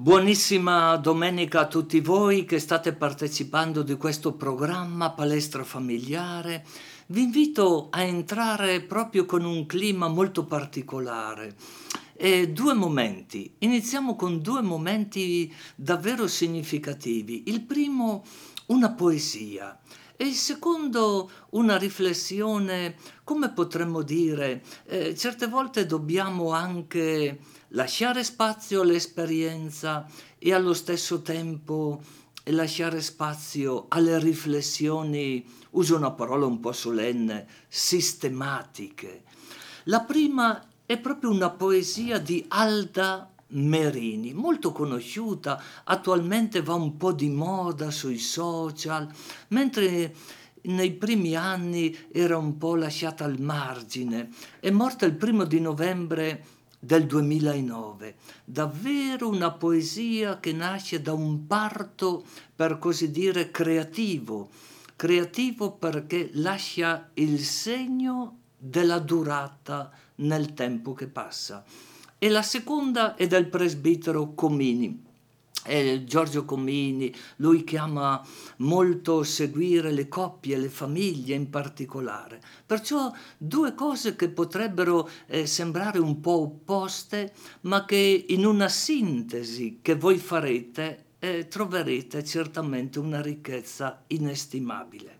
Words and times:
Buonissima 0.00 0.96
domenica 0.96 1.60
a 1.60 1.66
tutti 1.66 2.00
voi 2.00 2.46
che 2.46 2.58
state 2.58 2.94
partecipando 2.94 3.82
di 3.82 3.98
questo 3.98 4.32
programma 4.32 5.10
Palestra 5.10 5.62
Familiare. 5.62 6.64
Vi 7.08 7.20
invito 7.20 7.88
a 7.90 8.00
entrare 8.00 8.80
proprio 8.80 9.26
con 9.26 9.44
un 9.44 9.66
clima 9.66 10.08
molto 10.08 10.46
particolare. 10.46 11.54
E 12.14 12.48
due 12.48 12.72
momenti. 12.72 13.56
Iniziamo 13.58 14.16
con 14.16 14.40
due 14.40 14.62
momenti 14.62 15.54
davvero 15.74 16.26
significativi. 16.26 17.42
Il 17.48 17.60
primo, 17.60 18.24
una 18.68 18.92
poesia. 18.92 19.78
E 20.16 20.24
il 20.24 20.34
secondo, 20.34 21.30
una 21.50 21.76
riflessione, 21.76 22.94
come 23.22 23.50
potremmo 23.50 24.00
dire, 24.00 24.62
eh, 24.86 25.14
certe 25.14 25.46
volte 25.46 25.84
dobbiamo 25.84 26.52
anche 26.52 27.38
lasciare 27.70 28.24
spazio 28.24 28.82
all'esperienza 28.82 30.06
e 30.38 30.52
allo 30.52 30.74
stesso 30.74 31.22
tempo 31.22 32.02
lasciare 32.44 33.00
spazio 33.00 33.86
alle 33.88 34.18
riflessioni, 34.18 35.46
uso 35.70 35.96
una 35.96 36.10
parola 36.10 36.46
un 36.46 36.58
po' 36.58 36.72
solenne, 36.72 37.46
sistematiche. 37.68 39.22
La 39.84 40.00
prima 40.00 40.66
è 40.84 40.98
proprio 40.98 41.30
una 41.30 41.50
poesia 41.50 42.18
di 42.18 42.44
Alda 42.48 43.30
Merini, 43.48 44.32
molto 44.32 44.72
conosciuta, 44.72 45.62
attualmente 45.84 46.62
va 46.62 46.74
un 46.74 46.96
po' 46.96 47.12
di 47.12 47.28
moda 47.28 47.90
sui 47.90 48.18
social, 48.18 49.08
mentre 49.48 50.14
nei 50.62 50.92
primi 50.92 51.36
anni 51.36 51.96
era 52.12 52.36
un 52.36 52.58
po' 52.58 52.74
lasciata 52.74 53.24
al 53.24 53.40
margine. 53.40 54.30
È 54.58 54.70
morta 54.70 55.06
il 55.06 55.14
primo 55.14 55.44
di 55.44 55.60
novembre 55.60 56.44
del 56.80 57.06
2009. 57.06 58.16
Davvero 58.44 59.28
una 59.28 59.52
poesia 59.52 60.40
che 60.40 60.52
nasce 60.52 61.02
da 61.02 61.12
un 61.12 61.46
parto, 61.46 62.24
per 62.56 62.78
così 62.78 63.10
dire, 63.10 63.50
creativo. 63.50 64.48
Creativo 64.96 65.72
perché 65.72 66.30
lascia 66.32 67.10
il 67.14 67.40
segno 67.40 68.38
della 68.56 68.98
durata 68.98 69.90
nel 70.16 70.54
tempo 70.54 70.94
che 70.94 71.06
passa. 71.06 71.62
E 72.18 72.28
la 72.28 72.42
seconda 72.42 73.14
è 73.14 73.26
del 73.26 73.48
presbitero 73.48 74.34
Comini 74.34 75.08
eh, 75.64 76.04
Giorgio 76.04 76.44
Comini, 76.44 77.14
lui 77.36 77.64
che 77.64 77.78
ama 77.78 78.24
molto 78.58 79.22
seguire 79.22 79.90
le 79.92 80.08
coppie, 80.08 80.56
le 80.56 80.68
famiglie 80.68 81.34
in 81.34 81.50
particolare. 81.50 82.40
Perciò 82.64 83.12
due 83.36 83.74
cose 83.74 84.16
che 84.16 84.28
potrebbero 84.28 85.08
eh, 85.26 85.46
sembrare 85.46 85.98
un 85.98 86.20
po' 86.20 86.40
opposte, 86.40 87.32
ma 87.62 87.84
che 87.84 88.24
in 88.28 88.46
una 88.46 88.68
sintesi 88.68 89.80
che 89.82 89.94
voi 89.94 90.18
farete 90.18 91.04
eh, 91.18 91.48
troverete 91.48 92.24
certamente 92.24 92.98
una 92.98 93.20
ricchezza 93.20 94.04
inestimabile. 94.08 95.18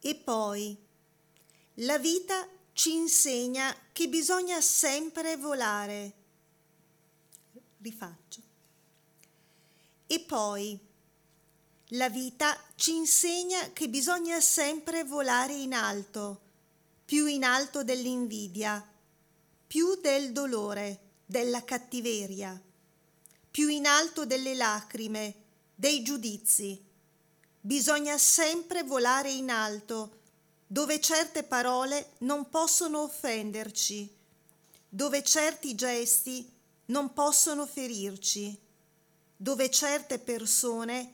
E 0.00 0.14
poi, 0.14 0.76
la 1.80 1.98
vita 1.98 2.46
ci 2.74 2.92
insegna 2.92 3.74
che 3.90 4.08
bisogna 4.08 4.60
sempre 4.60 5.36
volare 5.36 6.12
rifaccio. 7.86 8.40
E 10.06 10.20
poi, 10.20 10.78
la 11.90 12.08
vita 12.08 12.58
ci 12.74 12.94
insegna 12.94 13.72
che 13.72 13.88
bisogna 13.88 14.40
sempre 14.40 15.04
volare 15.04 15.52
in 15.54 15.72
alto, 15.72 16.40
più 17.04 17.26
in 17.26 17.44
alto 17.44 17.84
dell'invidia, 17.84 18.84
più 19.66 19.94
del 20.00 20.32
dolore, 20.32 21.00
della 21.24 21.64
cattiveria, 21.64 22.60
più 23.50 23.68
in 23.68 23.86
alto 23.86 24.26
delle 24.26 24.54
lacrime, 24.54 25.34
dei 25.74 26.02
giudizi. 26.02 26.82
Bisogna 27.60 28.18
sempre 28.18 28.82
volare 28.82 29.30
in 29.30 29.50
alto, 29.50 30.20
dove 30.66 31.00
certe 31.00 31.44
parole 31.44 32.14
non 32.18 32.48
possono 32.48 33.02
offenderci, 33.02 34.12
dove 34.88 35.22
certi 35.22 35.74
gesti 35.74 36.55
non 36.86 37.12
possono 37.12 37.66
ferirci, 37.66 38.56
dove 39.36 39.70
certe 39.70 40.18
persone 40.18 41.10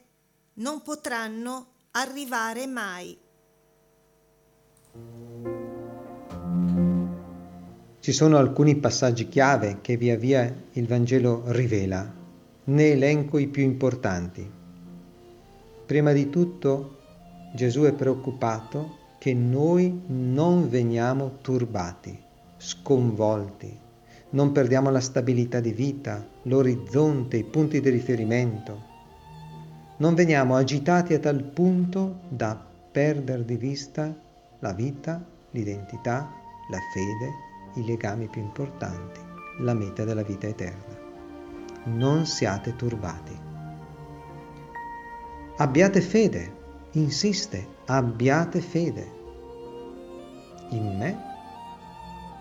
non 0.54 0.82
potranno 0.82 1.66
arrivare 1.92 2.66
mai. 2.66 3.18
Ci 8.00 8.12
sono 8.12 8.36
alcuni 8.36 8.76
passaggi 8.76 9.28
chiave 9.28 9.78
che 9.80 9.96
via 9.96 10.16
via 10.16 10.54
il 10.72 10.86
Vangelo 10.86 11.44
rivela. 11.46 12.20
Ne 12.64 12.90
elenco 12.90 13.38
i 13.38 13.48
più 13.48 13.62
importanti. 13.62 14.50
Prima 15.86 16.12
di 16.12 16.28
tutto 16.28 16.98
Gesù 17.54 17.82
è 17.82 17.92
preoccupato 17.92 18.98
che 19.18 19.34
noi 19.34 20.02
non 20.06 20.68
veniamo 20.68 21.38
turbati, 21.42 22.18
sconvolti, 22.56 23.78
non 24.32 24.52
perdiamo 24.52 24.90
la 24.90 25.00
stabilità 25.00 25.60
di 25.60 25.72
vita, 25.72 26.24
l'orizzonte, 26.42 27.36
i 27.36 27.44
punti 27.44 27.80
di 27.80 27.90
riferimento. 27.90 28.90
Non 29.98 30.14
veniamo 30.14 30.56
agitati 30.56 31.14
a 31.14 31.18
tal 31.18 31.42
punto 31.42 32.20
da 32.28 32.58
perdere 32.90 33.44
di 33.44 33.56
vista 33.56 34.14
la 34.58 34.72
vita, 34.72 35.22
l'identità, 35.50 36.30
la 36.70 36.78
fede, 36.94 37.80
i 37.80 37.84
legami 37.86 38.26
più 38.28 38.40
importanti, 38.40 39.20
la 39.60 39.74
meta 39.74 40.04
della 40.04 40.22
vita 40.22 40.46
eterna. 40.46 40.98
Non 41.84 42.24
siate 42.26 42.74
turbati. 42.74 43.38
Abbiate 45.58 46.00
fede, 46.00 46.52
insiste, 46.92 47.66
abbiate 47.86 48.60
fede 48.60 49.20
in 50.70 50.96
me 50.96 51.30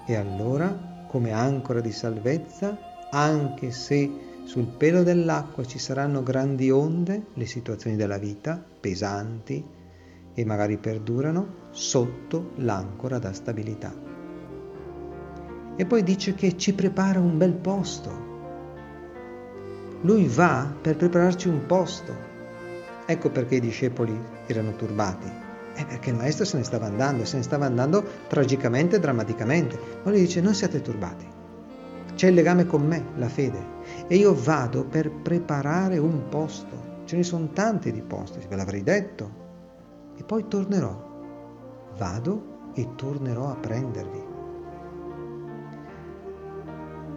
e 0.05 0.15
allora 0.15 0.90
come 1.11 1.33
ancora 1.33 1.81
di 1.81 1.91
salvezza, 1.91 2.77
anche 3.11 3.71
se 3.71 4.09
sul 4.45 4.67
pelo 4.67 5.03
dell'acqua 5.03 5.65
ci 5.65 5.77
saranno 5.77 6.23
grandi 6.23 6.71
onde, 6.71 7.25
le 7.33 7.45
situazioni 7.45 7.97
della 7.97 8.17
vita, 8.17 8.63
pesanti 8.79 9.61
e 10.33 10.45
magari 10.45 10.77
perdurano, 10.77 11.67
sotto 11.71 12.51
l'ancora 12.55 13.19
da 13.19 13.33
stabilità. 13.33 13.93
E 15.75 15.85
poi 15.85 16.01
dice 16.01 16.33
che 16.33 16.55
ci 16.55 16.73
prepara 16.73 17.19
un 17.19 17.37
bel 17.37 17.55
posto. 17.55 18.29
Lui 20.03 20.27
va 20.27 20.73
per 20.81 20.95
prepararci 20.95 21.49
un 21.49 21.65
posto. 21.65 22.15
Ecco 23.05 23.29
perché 23.29 23.55
i 23.55 23.59
discepoli 23.59 24.17
erano 24.47 24.77
turbati 24.77 25.49
è 25.73 25.85
perché 25.85 26.09
il 26.09 26.15
maestro 26.15 26.45
se 26.45 26.57
ne 26.57 26.63
stava 26.63 26.85
andando, 26.85 27.23
e 27.23 27.25
se 27.25 27.37
ne 27.37 27.43
stava 27.43 27.65
andando 27.65 28.03
tragicamente 28.27 28.99
drammaticamente. 28.99 29.79
Ma 30.03 30.11
lui 30.11 30.19
dice 30.21 30.41
non 30.41 30.53
siate 30.53 30.81
turbati, 30.81 31.27
c'è 32.15 32.27
il 32.27 32.35
legame 32.35 32.65
con 32.65 32.85
me, 32.85 33.03
la 33.15 33.29
fede, 33.29 33.59
e 34.07 34.15
io 34.15 34.35
vado 34.35 34.83
per 34.85 35.11
preparare 35.11 35.97
un 35.97 36.27
posto. 36.29 36.89
Ce 37.05 37.15
ne 37.15 37.23
sono 37.23 37.49
tanti 37.51 37.91
di 37.91 38.01
posti, 38.01 38.39
ve 38.47 38.55
l'avrei 38.55 38.83
detto. 38.83 39.39
E 40.15 40.23
poi 40.23 40.47
tornerò. 40.47 41.09
Vado 41.97 42.71
e 42.73 42.95
tornerò 42.95 43.49
a 43.49 43.55
prendervi. 43.55 44.23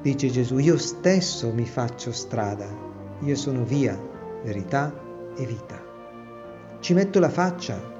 Dice 0.00 0.28
Gesù, 0.28 0.58
io 0.58 0.76
stesso 0.78 1.52
mi 1.52 1.64
faccio 1.64 2.12
strada, 2.12 2.66
io 3.20 3.36
sono 3.36 3.64
via, 3.64 3.98
verità 4.42 4.92
e 5.36 5.46
vita. 5.46 5.82
Ci 6.80 6.92
metto 6.92 7.20
la 7.20 7.30
faccia, 7.30 7.93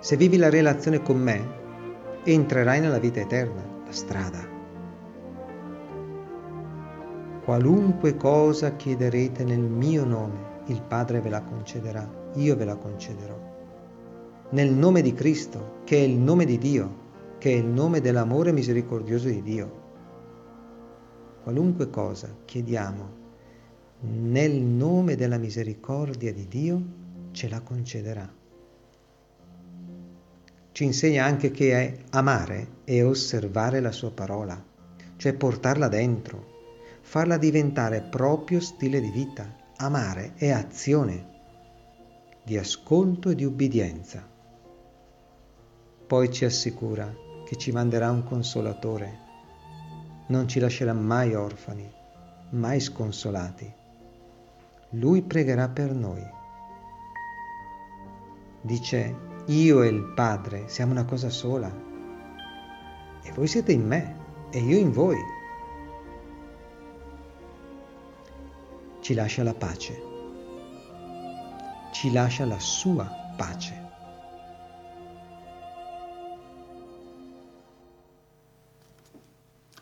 se 0.00 0.16
vivi 0.16 0.38
la 0.38 0.48
relazione 0.48 1.02
con 1.02 1.18
me, 1.18 1.58
entrerai 2.24 2.80
nella 2.80 2.98
vita 2.98 3.20
eterna, 3.20 3.62
la 3.84 3.92
strada. 3.92 4.48
Qualunque 7.44 8.16
cosa 8.16 8.76
chiederete 8.76 9.44
nel 9.44 9.60
mio 9.60 10.06
nome, 10.06 10.62
il 10.66 10.80
Padre 10.80 11.20
ve 11.20 11.28
la 11.28 11.42
concederà, 11.42 12.30
io 12.36 12.56
ve 12.56 12.64
la 12.64 12.76
concederò. 12.76 13.38
Nel 14.50 14.72
nome 14.72 15.02
di 15.02 15.12
Cristo, 15.12 15.82
che 15.84 15.96
è 15.96 16.00
il 16.00 16.16
nome 16.16 16.46
di 16.46 16.56
Dio, 16.56 17.08
che 17.36 17.50
è 17.52 17.56
il 17.56 17.66
nome 17.66 18.00
dell'amore 18.00 18.52
misericordioso 18.52 19.28
di 19.28 19.42
Dio. 19.42 19.78
Qualunque 21.42 21.90
cosa 21.90 22.34
chiediamo 22.46 23.18
nel 24.00 24.62
nome 24.62 25.14
della 25.14 25.36
misericordia 25.36 26.32
di 26.32 26.48
Dio, 26.48 26.82
ce 27.32 27.50
la 27.50 27.60
concederà 27.60 28.38
ci 30.80 30.86
insegna 30.86 31.26
anche 31.26 31.50
che 31.50 31.72
è 31.74 31.94
amare 32.12 32.76
e 32.84 33.02
osservare 33.02 33.80
la 33.80 33.92
sua 33.92 34.12
parola, 34.12 34.64
cioè 35.16 35.34
portarla 35.34 35.88
dentro, 35.88 36.46
farla 37.02 37.36
diventare 37.36 38.00
proprio 38.00 38.60
stile 38.60 38.98
di 38.98 39.10
vita. 39.10 39.58
Amare 39.76 40.32
è 40.36 40.48
azione 40.48 41.28
di 42.42 42.56
ascolto 42.56 43.28
e 43.28 43.34
di 43.34 43.44
ubbidienza. 43.44 44.26
Poi 46.06 46.32
ci 46.32 46.46
assicura 46.46 47.14
che 47.44 47.56
ci 47.56 47.72
manderà 47.72 48.10
un 48.10 48.24
consolatore, 48.24 49.18
non 50.28 50.48
ci 50.48 50.60
lascerà 50.60 50.94
mai 50.94 51.34
orfani, 51.34 51.92
mai 52.52 52.80
sconsolati. 52.80 53.70
Lui 54.92 55.20
pregherà 55.20 55.68
per 55.68 55.92
noi. 55.92 56.26
Dice, 58.62 59.28
io 59.50 59.82
e 59.82 59.88
il 59.88 60.04
Padre 60.14 60.68
siamo 60.68 60.92
una 60.92 61.04
cosa 61.04 61.28
sola 61.28 61.68
e 63.22 63.32
voi 63.32 63.48
siete 63.48 63.72
in 63.72 63.84
me 63.84 64.16
e 64.50 64.60
io 64.60 64.78
in 64.78 64.92
voi. 64.92 65.18
Ci 69.00 69.14
lascia 69.14 69.42
la 69.42 69.54
pace, 69.54 70.02
ci 71.92 72.12
lascia 72.12 72.44
la 72.44 72.58
sua 72.60 73.04
pace. 73.36 73.88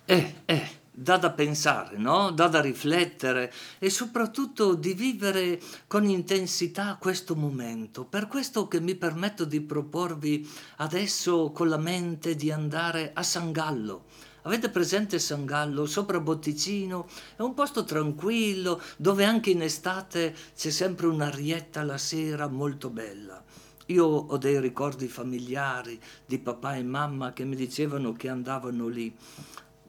Eh, 0.06 0.34
eh, 0.46 0.67
dà 1.00 1.16
da 1.16 1.30
pensare, 1.30 1.96
no? 1.96 2.32
Dà 2.32 2.48
da 2.48 2.60
riflettere 2.60 3.52
e 3.78 3.88
soprattutto 3.88 4.74
di 4.74 4.94
vivere 4.94 5.60
con 5.86 6.04
intensità 6.04 6.96
questo 7.00 7.36
momento. 7.36 8.04
Per 8.04 8.26
questo 8.26 8.66
che 8.66 8.80
mi 8.80 8.96
permetto 8.96 9.44
di 9.44 9.60
proporvi 9.60 10.48
adesso 10.78 11.52
con 11.52 11.68
la 11.68 11.76
mente 11.76 12.34
di 12.34 12.50
andare 12.50 13.12
a 13.14 13.22
San 13.22 13.52
Gallo. 13.52 14.06
Avete 14.42 14.70
presente 14.70 15.20
San 15.20 15.44
Gallo 15.44 15.86
sopra 15.86 16.18
Botticino? 16.18 17.06
È 17.36 17.42
un 17.42 17.54
posto 17.54 17.84
tranquillo 17.84 18.80
dove 18.96 19.24
anche 19.24 19.50
in 19.50 19.62
estate 19.62 20.34
c'è 20.56 20.70
sempre 20.70 21.06
un'arietta 21.06 21.84
la 21.84 21.98
sera 21.98 22.48
molto 22.48 22.90
bella. 22.90 23.40
Io 23.86 24.04
ho 24.04 24.36
dei 24.36 24.60
ricordi 24.60 25.06
familiari 25.06 25.98
di 26.26 26.38
papà 26.38 26.74
e 26.74 26.82
mamma 26.82 27.32
che 27.32 27.44
mi 27.44 27.56
dicevano 27.56 28.12
che 28.12 28.28
andavano 28.28 28.88
lì 28.88 29.14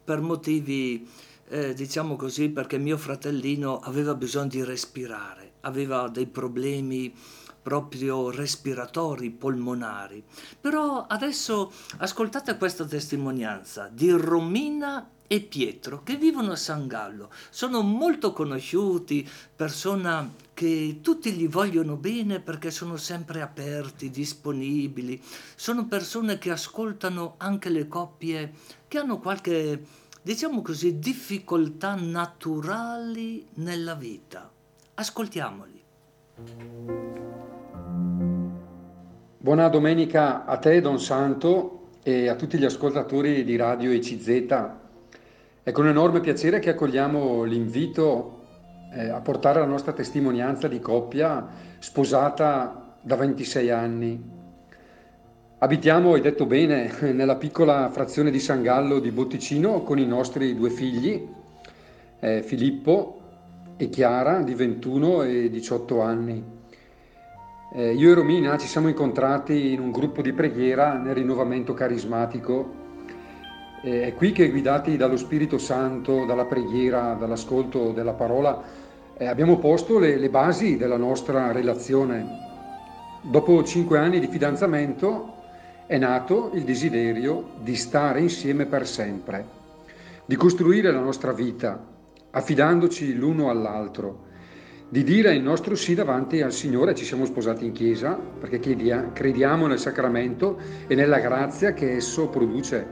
per 0.09 0.21
motivi, 0.21 1.07
eh, 1.49 1.75
diciamo 1.75 2.15
così, 2.15 2.49
perché 2.49 2.79
mio 2.79 2.97
fratellino 2.97 3.77
aveva 3.77 4.15
bisogno 4.15 4.47
di 4.47 4.63
respirare, 4.63 5.51
aveva 5.59 6.09
dei 6.09 6.25
problemi 6.25 7.13
proprio 7.61 8.31
respiratori, 8.31 9.29
polmonari. 9.29 10.23
Però 10.59 11.05
adesso 11.07 11.71
ascoltate 11.97 12.57
questa 12.57 12.85
testimonianza 12.85 13.87
di 13.93 14.09
Romina 14.09 15.07
e 15.27 15.41
Pietro 15.41 16.01
che 16.01 16.15
vivono 16.15 16.53
a 16.53 16.55
San 16.55 16.87
Gallo. 16.87 17.29
Sono 17.51 17.81
molto 17.83 18.33
conosciuti, 18.33 19.29
persone 19.55 20.31
che 20.55 21.01
tutti 21.03 21.31
gli 21.33 21.47
vogliono 21.47 21.97
bene 21.97 22.39
perché 22.39 22.71
sono 22.71 22.97
sempre 22.97 23.43
aperti, 23.43 24.09
disponibili. 24.09 25.21
Sono 25.55 25.85
persone 25.85 26.39
che 26.39 26.49
ascoltano 26.49 27.35
anche 27.37 27.69
le 27.69 27.87
coppie 27.87 28.53
che 28.87 28.97
hanno 28.97 29.19
qualche, 29.19 29.85
diciamo 30.21 30.61
così, 30.61 30.99
difficoltà 30.99 31.95
naturali 31.95 33.47
nella 33.55 33.95
vita. 33.95 34.49
Ascoltiamoli. 34.95 35.83
Buona 39.37 39.67
domenica 39.69 40.45
a 40.45 40.57
te, 40.57 40.81
Don 40.81 40.99
Santo, 40.99 41.87
e 42.03 42.27
a 42.27 42.35
tutti 42.35 42.57
gli 42.57 42.65
ascoltatori 42.65 43.43
di 43.43 43.55
Radio 43.55 43.91
ECZ. 43.91 44.69
È 45.63 45.71
con 45.71 45.87
enorme 45.87 46.19
piacere 46.19 46.59
che 46.59 46.71
accogliamo 46.71 47.43
l'invito 47.43 48.39
eh, 48.93 49.09
a 49.09 49.21
portare 49.21 49.59
la 49.59 49.65
nostra 49.65 49.93
testimonianza 49.93 50.67
di 50.67 50.79
coppia 50.79 51.47
sposata 51.79 52.97
da 53.01 53.15
26 53.15 53.69
anni. 53.69 54.38
Abitiamo, 55.61 56.13
hai 56.13 56.21
detto 56.21 56.45
bene, 56.45 56.89
nella 57.11 57.35
piccola 57.35 57.89
frazione 57.89 58.31
di 58.31 58.39
San 58.39 58.61
Gallo 58.61 58.99
di 58.99 59.11
Botticino 59.11 59.81
con 59.83 59.99
i 59.99 60.05
nostri 60.05 60.55
due 60.55 60.69
figli, 60.69 61.27
eh, 62.21 62.41
Filippo 62.43 63.19
e 63.75 63.89
Chiara, 63.89 64.39
di 64.39 64.53
21 64.53 65.23
e 65.23 65.49
18 65.49 66.01
anni. 66.01 66.41
Eh, 67.73 67.93
io 67.93 68.09
e 68.09 68.13
Romina 68.13 68.57
ci 68.57 68.67
siamo 68.67 68.87
incontrati 68.87 69.73
in 69.73 69.81
un 69.81 69.91
gruppo 69.91 70.21
di 70.21 70.31
preghiera 70.31 70.93
nel 70.93 71.13
rinnovamento 71.13 71.73
carismatico. 71.73 72.73
Eh, 73.83 74.03
è 74.03 74.15
qui 74.15 74.31
che, 74.31 74.49
guidati 74.49 74.95
dallo 74.95 75.17
Spirito 75.17 75.57
Santo, 75.57 76.23
dalla 76.23 76.45
preghiera, 76.45 77.17
dall'ascolto 77.19 77.91
della 77.91 78.13
parola, 78.13 78.63
eh, 79.17 79.25
abbiamo 79.25 79.57
posto 79.57 79.99
le, 79.99 80.15
le 80.15 80.29
basi 80.29 80.77
della 80.77 80.95
nostra 80.95 81.51
relazione. 81.51 82.47
Dopo 83.23 83.61
cinque 83.65 83.97
anni 83.97 84.21
di 84.21 84.27
fidanzamento, 84.27 85.35
è 85.89 85.97
nato 85.97 86.51
il 86.53 86.65
desiderio 86.65 87.53
di 87.63 87.75
stare 87.75 88.19
insieme 88.19 88.67
per 88.67 88.85
sempre, 88.85 89.43
di 90.23 90.35
costruire 90.35 90.91
la 90.91 90.99
nostra 90.99 91.33
vita, 91.33 91.83
affidandoci 92.29 93.15
l'uno 93.15 93.49
all'altro, 93.49 94.25
di 94.87 95.03
dire 95.03 95.33
il 95.33 95.41
nostro 95.41 95.73
sì 95.73 95.95
davanti 95.95 96.43
al 96.43 96.53
Signore. 96.53 96.93
Ci 96.93 97.05
siamo 97.05 97.25
sposati 97.25 97.65
in 97.65 97.71
chiesa 97.71 98.19
perché 98.39 98.59
crediamo 98.59 99.65
nel 99.65 99.79
sacramento 99.79 100.59
e 100.85 100.93
nella 100.93 101.17
grazia 101.17 101.73
che 101.73 101.95
esso 101.95 102.27
produce, 102.27 102.87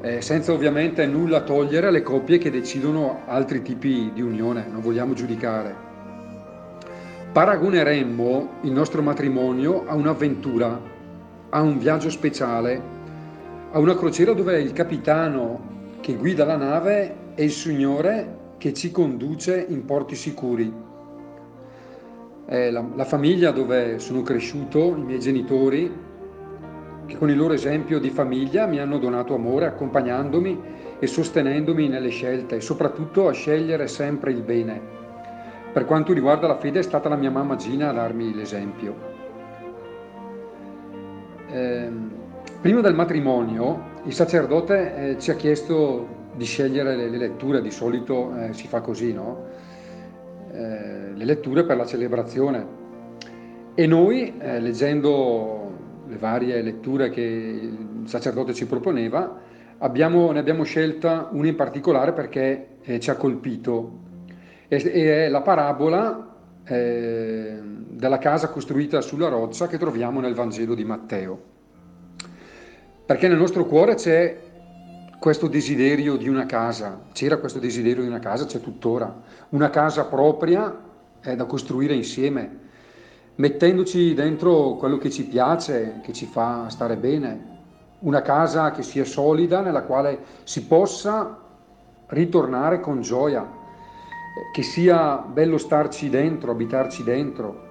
eh, 0.00 0.22
senza 0.22 0.54
ovviamente 0.54 1.04
nulla 1.04 1.42
togliere 1.42 1.88
alle 1.88 2.00
coppie 2.00 2.38
che 2.38 2.50
decidono 2.50 3.24
altri 3.26 3.60
tipi 3.60 4.10
di 4.14 4.22
unione, 4.22 4.66
non 4.70 4.80
vogliamo 4.80 5.12
giudicare. 5.12 5.76
Paragoneremmo 7.30 8.52
il 8.62 8.72
nostro 8.72 9.02
matrimonio 9.02 9.84
a 9.86 9.94
un'avventura 9.94 10.89
a 11.50 11.60
un 11.60 11.78
viaggio 11.78 12.10
speciale, 12.10 12.98
a 13.72 13.78
una 13.78 13.96
crociera 13.96 14.32
dove 14.32 14.60
il 14.60 14.72
capitano 14.72 15.68
che 16.00 16.14
guida 16.14 16.44
la 16.44 16.56
nave 16.56 17.32
è 17.34 17.42
il 17.42 17.50
Signore 17.50 18.38
che 18.58 18.72
ci 18.72 18.90
conduce 18.90 19.64
in 19.68 19.84
porti 19.84 20.14
sicuri. 20.14 20.72
È 22.44 22.70
la, 22.70 22.84
la 22.94 23.04
famiglia 23.04 23.50
dove 23.50 23.98
sono 23.98 24.22
cresciuto, 24.22 24.94
i 24.96 25.02
miei 25.02 25.20
genitori, 25.20 26.08
che 27.06 27.16
con 27.16 27.30
il 27.30 27.36
loro 27.36 27.54
esempio 27.54 27.98
di 27.98 28.10
famiglia 28.10 28.66
mi 28.66 28.78
hanno 28.78 28.98
donato 28.98 29.34
amore 29.34 29.66
accompagnandomi 29.66 30.60
e 31.00 31.06
sostenendomi 31.06 31.88
nelle 31.88 32.10
scelte 32.10 32.56
e 32.56 32.60
soprattutto 32.60 33.28
a 33.28 33.32
scegliere 33.32 33.88
sempre 33.88 34.30
il 34.30 34.42
bene. 34.42 34.80
Per 35.72 35.84
quanto 35.84 36.12
riguarda 36.12 36.46
la 36.46 36.58
fede 36.58 36.80
è 36.80 36.82
stata 36.82 37.08
la 37.08 37.16
mia 37.16 37.30
mamma 37.30 37.56
Gina 37.56 37.88
a 37.88 37.92
darmi 37.92 38.34
l'esempio. 38.34 39.09
Eh, 41.52 41.90
prima 42.60 42.80
del 42.80 42.94
matrimonio 42.94 43.88
il 44.04 44.14
sacerdote 44.14 44.94
eh, 44.94 45.18
ci 45.18 45.30
ha 45.30 45.34
chiesto 45.34 46.18
di 46.36 46.44
scegliere 46.44 46.96
le, 46.96 47.08
le 47.08 47.18
letture, 47.18 47.60
di 47.60 47.70
solito 47.70 48.34
eh, 48.36 48.52
si 48.52 48.68
fa 48.68 48.80
così, 48.80 49.12
no? 49.12 49.46
Eh, 50.52 51.12
le 51.14 51.24
letture 51.24 51.64
per 51.64 51.76
la 51.76 51.84
celebrazione. 51.84 52.78
E 53.74 53.86
noi, 53.86 54.34
eh, 54.38 54.60
leggendo 54.60 55.70
le 56.06 56.16
varie 56.16 56.60
letture 56.62 57.10
che 57.10 57.22
il 57.22 58.02
sacerdote 58.04 58.54
ci 58.54 58.66
proponeva, 58.66 59.38
abbiamo, 59.78 60.30
ne 60.32 60.38
abbiamo 60.38 60.64
scelta 60.64 61.28
una 61.32 61.48
in 61.48 61.56
particolare 61.56 62.12
perché 62.12 62.76
eh, 62.82 63.00
ci 63.00 63.10
ha 63.10 63.16
colpito. 63.16 63.98
E, 64.68 64.76
e 64.76 65.26
è 65.26 65.28
la 65.28 65.42
parabola 65.42 66.29
eh, 66.70 67.58
della 67.62 68.18
casa 68.18 68.48
costruita 68.48 69.00
sulla 69.00 69.28
roccia 69.28 69.66
che 69.66 69.76
troviamo 69.76 70.20
nel 70.20 70.34
Vangelo 70.34 70.74
di 70.74 70.84
Matteo. 70.84 71.40
Perché 73.04 73.26
nel 73.26 73.38
nostro 73.38 73.64
cuore 73.64 73.96
c'è 73.96 74.38
questo 75.18 75.48
desiderio 75.48 76.16
di 76.16 76.28
una 76.28 76.46
casa, 76.46 77.06
c'era 77.12 77.38
questo 77.38 77.58
desiderio 77.58 78.02
di 78.02 78.08
una 78.08 78.20
casa, 78.20 78.46
c'è 78.46 78.60
tuttora, 78.60 79.20
una 79.50 79.68
casa 79.68 80.04
propria 80.04 80.88
è 81.20 81.34
da 81.34 81.44
costruire 81.44 81.92
insieme, 81.92 82.58
mettendoci 83.34 84.14
dentro 84.14 84.76
quello 84.76 84.96
che 84.96 85.10
ci 85.10 85.24
piace, 85.24 86.00
che 86.02 86.12
ci 86.12 86.26
fa 86.26 86.68
stare 86.68 86.96
bene, 86.96 87.58
una 88.00 88.22
casa 88.22 88.70
che 88.70 88.82
sia 88.82 89.04
solida, 89.04 89.60
nella 89.60 89.82
quale 89.82 90.20
si 90.44 90.64
possa 90.64 91.36
ritornare 92.06 92.80
con 92.80 93.02
gioia, 93.02 93.58
che 94.52 94.62
sia 94.62 95.16
bello 95.16 95.58
starci 95.58 96.08
dentro, 96.08 96.50
abitarci 96.50 97.02
dentro, 97.02 97.68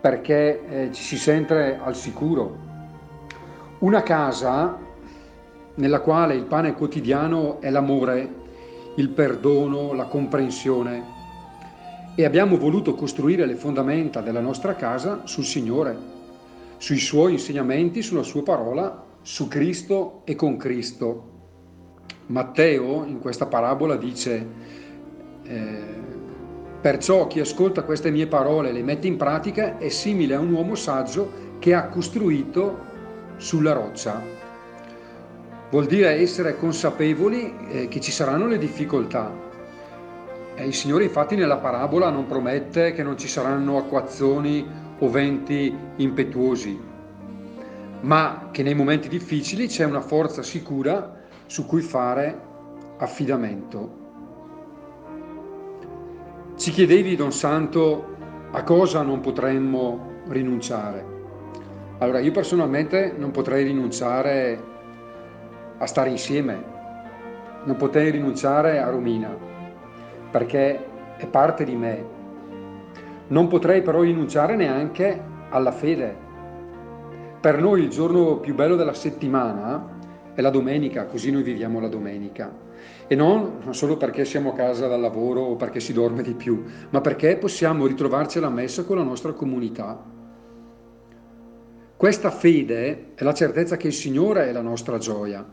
perché 0.00 0.66
eh, 0.66 0.92
ci 0.92 1.02
si 1.02 1.16
sente 1.16 1.78
al 1.82 1.96
sicuro. 1.96 2.66
Una 3.78 4.02
casa 4.02 4.76
nella 5.74 6.00
quale 6.00 6.34
il 6.34 6.44
pane 6.44 6.74
quotidiano 6.74 7.60
è 7.60 7.70
l'amore, 7.70 8.34
il 8.96 9.10
perdono, 9.10 9.92
la 9.92 10.06
comprensione 10.06 11.16
e 12.16 12.24
abbiamo 12.24 12.56
voluto 12.56 12.96
costruire 12.96 13.46
le 13.46 13.54
fondamenta 13.54 14.20
della 14.20 14.40
nostra 14.40 14.74
casa 14.74 15.20
sul 15.22 15.44
Signore, 15.44 15.96
sui 16.78 16.98
Suoi 16.98 17.34
insegnamenti, 17.34 18.02
sulla 18.02 18.24
Sua 18.24 18.42
parola, 18.42 19.04
su 19.22 19.46
Cristo 19.46 20.22
e 20.24 20.34
con 20.34 20.56
Cristo. 20.56 21.36
Matteo 22.26 23.04
in 23.04 23.20
questa 23.20 23.46
parabola 23.46 23.94
dice 23.94 24.44
eh, 25.48 25.98
Perciò 26.80 27.26
chi 27.26 27.40
ascolta 27.40 27.82
queste 27.82 28.12
mie 28.12 28.28
parole 28.28 28.68
e 28.68 28.72
le 28.72 28.84
mette 28.84 29.08
in 29.08 29.16
pratica 29.16 29.78
è 29.78 29.88
simile 29.88 30.36
a 30.36 30.38
un 30.38 30.52
uomo 30.52 30.76
saggio 30.76 31.56
che 31.58 31.74
ha 31.74 31.88
costruito 31.88 32.86
sulla 33.36 33.72
roccia. 33.72 34.22
vuol 35.70 35.86
dire 35.86 36.12
essere 36.12 36.56
consapevoli 36.56 37.52
eh, 37.68 37.88
che 37.88 38.00
ci 38.00 38.12
saranno 38.12 38.46
le 38.46 38.58
difficoltà. 38.58 39.30
E 40.54 40.66
il 40.66 40.72
Signore 40.72 41.04
infatti 41.04 41.34
nella 41.34 41.58
parabola 41.58 42.10
non 42.10 42.26
promette 42.26 42.92
che 42.92 43.02
non 43.02 43.18
ci 43.18 43.28
saranno 43.28 43.76
acquazzoni 43.76 44.66
o 45.00 45.10
venti 45.10 45.76
impetuosi, 45.96 46.80
ma 48.00 48.48
che 48.52 48.62
nei 48.62 48.74
momenti 48.74 49.08
difficili 49.08 49.66
c'è 49.66 49.84
una 49.84 50.00
forza 50.00 50.42
sicura 50.42 51.26
su 51.46 51.66
cui 51.66 51.82
fare 51.82 52.40
affidamento. 52.98 54.07
Ci 56.58 56.72
chiedevi, 56.72 57.14
Don 57.14 57.30
Santo, 57.30 58.16
a 58.50 58.64
cosa 58.64 59.02
non 59.02 59.20
potremmo 59.20 60.22
rinunciare. 60.26 61.06
Allora, 61.98 62.18
io 62.18 62.32
personalmente 62.32 63.14
non 63.16 63.30
potrei 63.30 63.62
rinunciare 63.62 64.60
a 65.78 65.86
stare 65.86 66.10
insieme, 66.10 66.60
non 67.62 67.76
potrei 67.76 68.10
rinunciare 68.10 68.80
a 68.80 68.90
Romina, 68.90 69.32
perché 70.32 70.84
è 71.16 71.28
parte 71.28 71.62
di 71.62 71.76
me. 71.76 72.04
Non 73.28 73.46
potrei 73.46 73.80
però 73.80 74.00
rinunciare 74.00 74.56
neanche 74.56 75.22
alla 75.50 75.70
fede. 75.70 76.16
Per 77.40 77.60
noi 77.60 77.82
il 77.82 77.88
giorno 77.88 78.38
più 78.38 78.56
bello 78.56 78.74
della 78.74 78.94
settimana 78.94 79.96
è 80.34 80.40
la 80.40 80.50
domenica, 80.50 81.06
così 81.06 81.30
noi 81.30 81.44
viviamo 81.44 81.78
la 81.78 81.88
domenica. 81.88 82.66
E 83.06 83.14
non, 83.14 83.72
solo 83.72 83.96
perché 83.96 84.24
siamo 84.24 84.50
a 84.50 84.54
casa 84.54 84.86
dal 84.86 85.00
lavoro 85.00 85.40
o 85.40 85.56
perché 85.56 85.80
si 85.80 85.92
dorme 85.92 86.22
di 86.22 86.34
più, 86.34 86.62
ma 86.90 87.00
perché 87.00 87.36
possiamo 87.36 87.86
ritrovarci 87.86 88.38
alla 88.38 88.50
messa 88.50 88.84
con 88.84 88.96
la 88.96 89.02
nostra 89.02 89.32
comunità. 89.32 90.16
Questa 91.96 92.30
fede 92.30 93.14
è 93.14 93.24
la 93.24 93.34
certezza 93.34 93.76
che 93.76 93.88
il 93.88 93.92
Signore 93.92 94.48
è 94.48 94.52
la 94.52 94.60
nostra 94.60 94.98
gioia 94.98 95.44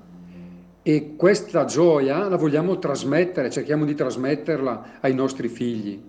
e 0.83 1.15
questa 1.15 1.65
gioia 1.65 2.27
la 2.27 2.37
vogliamo 2.37 2.77
trasmettere, 2.77 3.49
cerchiamo 3.49 3.85
di 3.85 3.95
trasmetterla 3.95 4.99
ai 4.99 5.15
nostri 5.15 5.47
figli. 5.47 5.99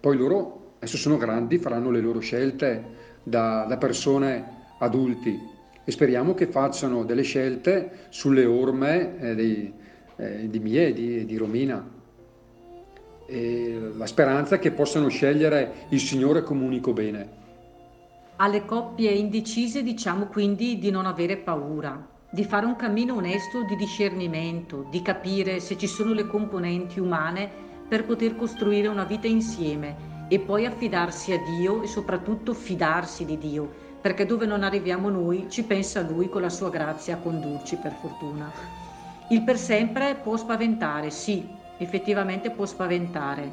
Poi 0.00 0.16
loro 0.16 0.76
adesso 0.78 0.96
sono 0.96 1.16
grandi, 1.16 1.58
faranno 1.58 1.90
le 1.90 2.00
loro 2.00 2.20
scelte 2.20 2.82
da, 3.22 3.64
da 3.68 3.76
persone 3.76 4.62
adulti, 4.78 5.52
e 5.84 5.90
speriamo 5.90 6.32
che 6.32 6.46
facciano 6.46 7.04
delle 7.04 7.22
scelte 7.22 8.06
sulle 8.08 8.46
orme 8.46 9.18
eh, 9.18 9.34
di, 9.34 9.72
eh, 10.16 10.48
di 10.48 10.58
Mie 10.58 10.88
e 10.88 10.92
di, 10.92 11.24
di 11.24 11.36
Romina. 11.36 11.84
E 13.26 13.90
la 13.96 14.06
speranza 14.06 14.56
è 14.56 14.58
che 14.58 14.70
possano 14.70 15.08
scegliere 15.08 15.86
il 15.90 16.00
Signore 16.00 16.42
come 16.42 16.64
unico 16.64 16.92
bene. 16.92 17.42
Alle 18.36 18.64
coppie 18.64 19.10
indecise 19.10 19.82
diciamo 19.82 20.26
quindi 20.26 20.78
di 20.78 20.90
non 20.90 21.06
avere 21.06 21.36
paura, 21.36 22.06
di 22.30 22.44
fare 22.44 22.66
un 22.66 22.76
cammino 22.76 23.14
onesto 23.14 23.62
di 23.62 23.76
discernimento, 23.76 24.86
di 24.90 25.00
capire 25.02 25.60
se 25.60 25.78
ci 25.78 25.86
sono 25.86 26.12
le 26.12 26.26
componenti 26.26 26.98
umane 26.98 27.48
per 27.88 28.04
poter 28.04 28.34
costruire 28.36 28.88
una 28.88 29.04
vita 29.04 29.28
insieme 29.28 30.26
e 30.28 30.40
poi 30.40 30.66
affidarsi 30.66 31.32
a 31.32 31.38
Dio 31.38 31.82
e 31.82 31.86
soprattutto 31.86 32.54
fidarsi 32.54 33.24
di 33.24 33.38
Dio 33.38 33.92
perché 34.04 34.26
dove 34.26 34.44
non 34.44 34.62
arriviamo 34.62 35.08
noi 35.08 35.46
ci 35.48 35.62
pensa 35.62 36.02
Lui 36.02 36.28
con 36.28 36.42
la 36.42 36.50
sua 36.50 36.68
grazia 36.68 37.14
a 37.14 37.18
condurci 37.20 37.76
per 37.76 37.92
fortuna. 37.92 38.52
Il 39.28 39.42
per 39.42 39.56
sempre 39.56 40.16
può 40.16 40.36
spaventare, 40.36 41.10
sì, 41.10 41.48
effettivamente 41.78 42.50
può 42.50 42.66
spaventare, 42.66 43.50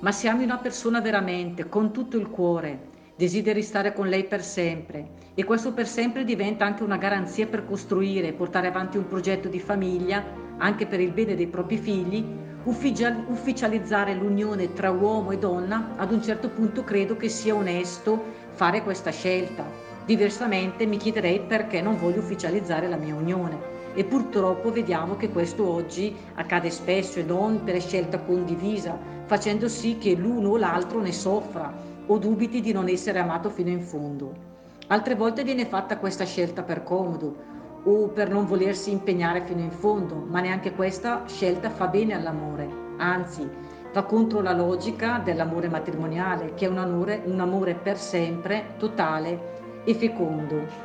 ma 0.00 0.10
se 0.10 0.28
ami 0.28 0.42
una 0.42 0.58
persona 0.58 1.00
veramente, 1.00 1.68
con 1.68 1.92
tutto 1.92 2.16
il 2.16 2.28
cuore, 2.28 2.90
desideri 3.14 3.62
stare 3.62 3.92
con 3.92 4.08
lei 4.08 4.24
per 4.24 4.42
sempre 4.42 5.22
e 5.34 5.44
questo 5.44 5.72
per 5.72 5.86
sempre 5.86 6.24
diventa 6.24 6.64
anche 6.64 6.82
una 6.82 6.96
garanzia 6.96 7.46
per 7.46 7.64
costruire 7.64 8.28
e 8.28 8.32
portare 8.32 8.66
avanti 8.66 8.96
un 8.96 9.06
progetto 9.06 9.48
di 9.48 9.60
famiglia, 9.60 10.24
anche 10.58 10.86
per 10.86 10.98
il 10.98 11.12
bene 11.12 11.36
dei 11.36 11.46
propri 11.46 11.78
figli, 11.78 12.24
ufficializzare 12.64 14.14
l'unione 14.14 14.72
tra 14.72 14.90
uomo 14.90 15.30
e 15.30 15.38
donna, 15.38 15.94
ad 15.96 16.10
un 16.10 16.22
certo 16.22 16.48
punto 16.48 16.82
credo 16.82 17.16
che 17.16 17.28
sia 17.28 17.54
onesto 17.54 18.32
fare 18.52 18.82
questa 18.82 19.10
scelta 19.10 19.92
Diversamente 20.04 20.84
mi 20.84 20.98
chiederei 20.98 21.40
perché 21.40 21.80
non 21.80 21.96
voglio 21.96 22.18
ufficializzare 22.18 22.88
la 22.88 22.96
mia 22.96 23.14
unione. 23.14 23.73
E 23.94 24.04
purtroppo 24.04 24.72
vediamo 24.72 25.16
che 25.16 25.30
questo 25.30 25.68
oggi 25.68 26.14
accade 26.34 26.70
spesso 26.70 27.20
e 27.20 27.22
non 27.22 27.62
per 27.62 27.80
scelta 27.80 28.18
condivisa, 28.18 28.98
facendo 29.26 29.68
sì 29.68 29.98
che 29.98 30.14
l'uno 30.14 30.50
o 30.50 30.56
l'altro 30.56 31.00
ne 31.00 31.12
soffra 31.12 31.72
o 32.06 32.18
dubiti 32.18 32.60
di 32.60 32.72
non 32.72 32.88
essere 32.88 33.20
amato 33.20 33.50
fino 33.50 33.70
in 33.70 33.80
fondo. 33.80 34.52
Altre 34.88 35.14
volte 35.14 35.44
viene 35.44 35.64
fatta 35.66 35.98
questa 35.98 36.24
scelta 36.24 36.62
per 36.62 36.82
comodo 36.82 37.52
o 37.84 38.08
per 38.08 38.30
non 38.30 38.46
volersi 38.46 38.90
impegnare 38.90 39.44
fino 39.46 39.60
in 39.60 39.70
fondo, 39.70 40.16
ma 40.16 40.40
neanche 40.40 40.72
questa 40.72 41.22
scelta 41.26 41.70
fa 41.70 41.86
bene 41.86 42.14
all'amore, 42.14 42.68
anzi 42.96 43.48
va 43.92 44.02
contro 44.02 44.40
la 44.40 44.52
logica 44.52 45.20
dell'amore 45.22 45.68
matrimoniale, 45.68 46.54
che 46.54 46.66
è 46.66 46.68
un 46.68 46.78
amore, 46.78 47.22
un 47.26 47.38
amore 47.38 47.74
per 47.74 47.96
sempre, 47.96 48.74
totale 48.76 49.82
e 49.84 49.94
fecondo. 49.94 50.83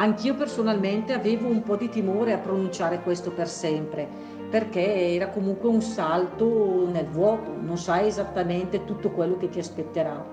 Anch'io 0.00 0.36
personalmente 0.36 1.12
avevo 1.12 1.48
un 1.48 1.64
po' 1.64 1.74
di 1.74 1.88
timore 1.88 2.32
a 2.32 2.38
pronunciare 2.38 3.02
questo 3.02 3.32
per 3.32 3.48
sempre, 3.48 4.06
perché 4.48 5.12
era 5.12 5.28
comunque 5.30 5.68
un 5.68 5.82
salto 5.82 6.88
nel 6.88 7.06
vuoto, 7.06 7.52
non 7.60 7.76
sai 7.76 8.06
esattamente 8.06 8.84
tutto 8.84 9.10
quello 9.10 9.36
che 9.36 9.48
ti 9.48 9.58
aspetterà. 9.58 10.24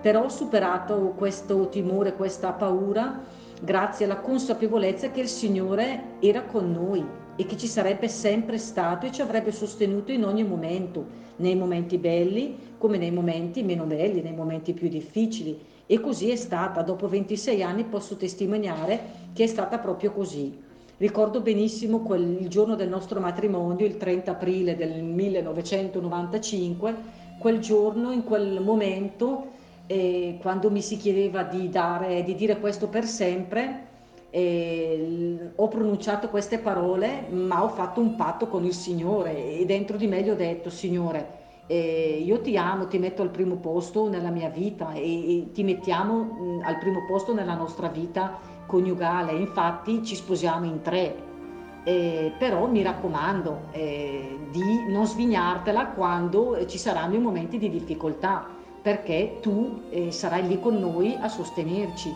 Però 0.00 0.24
ho 0.24 0.30
superato 0.30 1.12
questo 1.18 1.68
timore, 1.68 2.14
questa 2.14 2.52
paura, 2.52 3.20
grazie 3.60 4.06
alla 4.06 4.20
consapevolezza 4.20 5.10
che 5.10 5.20
il 5.20 5.28
Signore 5.28 6.16
era 6.20 6.44
con 6.44 6.72
noi 6.72 7.04
e 7.36 7.44
che 7.44 7.58
ci 7.58 7.66
sarebbe 7.66 8.08
sempre 8.08 8.56
stato 8.56 9.04
e 9.04 9.12
ci 9.12 9.20
avrebbe 9.20 9.52
sostenuto 9.52 10.12
in 10.12 10.24
ogni 10.24 10.44
momento, 10.44 11.04
nei 11.36 11.56
momenti 11.56 11.98
belli 11.98 12.56
come 12.78 12.96
nei 12.96 13.10
momenti 13.10 13.62
meno 13.64 13.84
belli, 13.84 14.22
nei 14.22 14.34
momenti 14.34 14.72
più 14.72 14.88
difficili 14.88 15.72
e 15.86 16.00
così 16.00 16.30
è 16.30 16.36
stata, 16.36 16.82
dopo 16.82 17.08
26 17.08 17.62
anni 17.62 17.84
posso 17.84 18.16
testimoniare 18.16 19.22
che 19.32 19.44
è 19.44 19.46
stata 19.46 19.78
proprio 19.78 20.12
così. 20.12 20.62
Ricordo 20.96 21.40
benissimo 21.40 21.98
quel, 22.00 22.38
il 22.40 22.48
giorno 22.48 22.76
del 22.76 22.88
nostro 22.88 23.20
matrimonio, 23.20 23.84
il 23.84 23.96
30 23.96 24.30
aprile 24.30 24.76
del 24.76 25.02
1995, 25.02 26.94
quel 27.38 27.58
giorno, 27.58 28.12
in 28.12 28.24
quel 28.24 28.60
momento, 28.60 29.50
eh, 29.86 30.38
quando 30.40 30.70
mi 30.70 30.80
si 30.80 30.96
chiedeva 30.96 31.42
di, 31.42 31.68
dare, 31.68 32.22
di 32.22 32.34
dire 32.34 32.58
questo 32.60 32.88
per 32.88 33.04
sempre, 33.04 33.92
eh, 34.30 35.50
ho 35.54 35.68
pronunciato 35.68 36.28
queste 36.28 36.58
parole, 36.58 37.26
ma 37.28 37.62
ho 37.62 37.68
fatto 37.68 38.00
un 38.00 38.14
patto 38.14 38.46
con 38.46 38.64
il 38.64 38.72
Signore 38.72 39.58
e 39.58 39.66
dentro 39.66 39.96
di 39.96 40.06
me 40.06 40.22
gli 40.22 40.30
ho 40.30 40.36
detto, 40.36 40.70
Signore, 40.70 41.42
eh, 41.66 42.22
io 42.24 42.40
ti 42.40 42.56
amo, 42.56 42.86
ti 42.86 42.98
metto 42.98 43.22
al 43.22 43.30
primo 43.30 43.56
posto 43.56 44.08
nella 44.08 44.30
mia 44.30 44.48
vita 44.48 44.92
e, 44.92 45.38
e 45.38 45.52
ti 45.52 45.62
mettiamo 45.62 46.22
mh, 46.22 46.62
al 46.64 46.78
primo 46.78 47.04
posto 47.06 47.32
nella 47.32 47.54
nostra 47.54 47.88
vita 47.88 48.38
coniugale, 48.66 49.32
infatti 49.32 50.04
ci 50.04 50.14
sposiamo 50.14 50.66
in 50.66 50.80
tre. 50.82 51.32
Eh, 51.86 52.32
però 52.38 52.66
mi 52.66 52.82
raccomando 52.82 53.64
eh, 53.72 54.38
di 54.50 54.84
non 54.88 55.06
svignartela 55.06 55.88
quando 55.88 56.64
ci 56.66 56.78
saranno 56.78 57.14
i 57.14 57.18
momenti 57.18 57.58
di 57.58 57.68
difficoltà, 57.68 58.46
perché 58.80 59.38
tu 59.40 59.82
eh, 59.90 60.10
sarai 60.10 60.46
lì 60.46 60.58
con 60.60 60.78
noi 60.78 61.14
a 61.18 61.28
sostenerci 61.28 62.14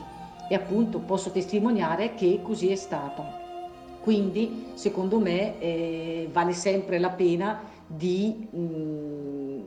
e 0.48 0.54
appunto 0.54 1.00
posso 1.00 1.30
testimoniare 1.30 2.14
che 2.14 2.40
così 2.42 2.70
è 2.70 2.76
stata. 2.76 3.46
Quindi 4.00 4.70
secondo 4.72 5.18
me 5.18 5.58
eh, 5.58 6.28
vale 6.32 6.52
sempre 6.52 6.98
la 6.98 7.10
pena 7.10 7.60
di 7.88 8.48
mh, 8.50 8.60
mm, 8.60 9.60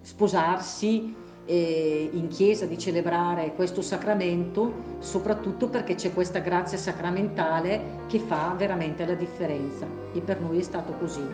sposarsi 0.00 1.14
eh, 1.46 2.10
in 2.12 2.28
chiesa, 2.28 2.66
di 2.66 2.76
celebrare 2.78 3.52
questo 3.54 3.82
sacramento, 3.82 4.96
soprattutto 4.98 5.68
perché 5.68 5.94
c'è 5.94 6.12
questa 6.12 6.40
grazia 6.40 6.78
sacramentale 6.78 8.04
che 8.06 8.18
fa 8.18 8.54
veramente 8.56 9.06
la 9.06 9.14
differenza 9.14 9.86
e 10.12 10.20
per 10.20 10.40
noi 10.40 10.58
è 10.58 10.62
stato 10.62 10.92
così. 10.94 11.24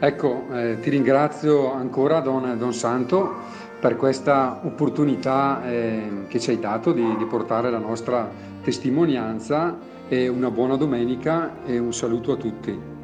Ecco, 0.00 0.44
eh, 0.52 0.78
ti 0.80 0.90
ringrazio 0.90 1.72
ancora 1.72 2.20
Don, 2.20 2.56
Don, 2.56 2.72
Santo 2.72 3.34
per 3.80 3.96
questa 3.96 4.60
opportunità 4.62 5.68
eh, 5.68 6.24
che 6.28 6.38
ci 6.38 6.50
hai 6.50 6.60
dato 6.60 6.92
di, 6.92 7.16
di 7.16 7.24
portare 7.24 7.70
la 7.70 7.78
nostra 7.78 8.30
testimonianza 8.62 9.76
e 10.08 10.28
una 10.28 10.50
buona 10.50 10.76
domenica 10.76 11.64
e 11.64 11.78
un 11.78 11.92
saluto 11.92 12.32
a 12.32 12.36
tutti. 12.36 12.97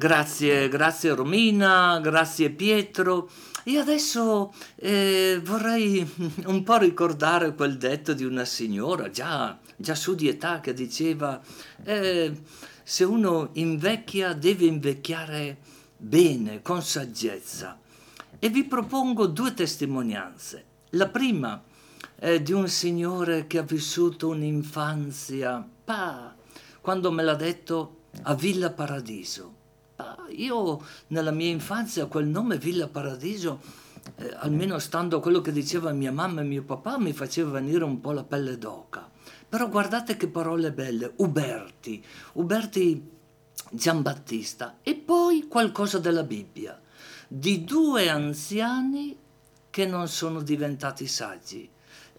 Grazie, 0.00 0.70
grazie 0.70 1.12
Romina, 1.12 2.00
grazie 2.00 2.48
Pietro. 2.48 3.28
E 3.64 3.76
adesso 3.76 4.50
eh, 4.76 5.38
vorrei 5.44 6.10
un 6.46 6.62
po' 6.62 6.78
ricordare 6.78 7.54
quel 7.54 7.76
detto 7.76 8.14
di 8.14 8.24
una 8.24 8.46
signora, 8.46 9.10
già, 9.10 9.58
già 9.76 9.94
su 9.94 10.14
di 10.14 10.26
età, 10.26 10.60
che 10.60 10.72
diceva, 10.72 11.38
eh, 11.84 12.34
se 12.82 13.04
uno 13.04 13.50
invecchia 13.52 14.32
deve 14.32 14.64
invecchiare 14.64 15.58
bene, 15.98 16.62
con 16.62 16.80
saggezza. 16.80 17.78
E 18.38 18.48
vi 18.48 18.64
propongo 18.64 19.26
due 19.26 19.52
testimonianze. 19.52 20.64
La 20.92 21.08
prima 21.08 21.62
è 22.14 22.40
di 22.40 22.52
un 22.52 22.68
signore 22.68 23.46
che 23.46 23.58
ha 23.58 23.64
vissuto 23.64 24.28
un'infanzia, 24.28 25.62
pa, 25.84 26.34
quando 26.80 27.12
me 27.12 27.22
l'ha 27.22 27.34
detto, 27.34 28.04
a 28.22 28.34
Villa 28.34 28.70
Paradiso. 28.70 29.58
Pa, 30.00 30.16
io 30.30 30.82
nella 31.08 31.30
mia 31.30 31.50
infanzia 31.50 32.06
quel 32.06 32.26
nome 32.26 32.56
Villa 32.56 32.88
Paradiso, 32.88 33.60
eh, 34.16 34.34
almeno 34.38 34.78
stando 34.78 35.18
a 35.18 35.20
quello 35.20 35.42
che 35.42 35.52
diceva 35.52 35.92
mia 35.92 36.10
mamma 36.10 36.40
e 36.40 36.44
mio 36.44 36.62
papà, 36.62 36.98
mi 36.98 37.12
faceva 37.12 37.50
venire 37.50 37.84
un 37.84 38.00
po' 38.00 38.12
la 38.12 38.24
pelle 38.24 38.56
d'oca. 38.56 39.10
Però 39.46 39.68
guardate 39.68 40.16
che 40.16 40.28
parole 40.28 40.72
belle, 40.72 41.12
Uberti, 41.16 42.02
Uberti 42.34 43.10
Giambattista 43.72 44.78
e 44.82 44.94
poi 44.94 45.46
qualcosa 45.48 45.98
della 45.98 46.22
Bibbia, 46.22 46.80
di 47.28 47.62
due 47.62 48.08
anziani 48.08 49.14
che 49.68 49.84
non 49.84 50.08
sono 50.08 50.40
diventati 50.40 51.06
saggi. 51.06 51.68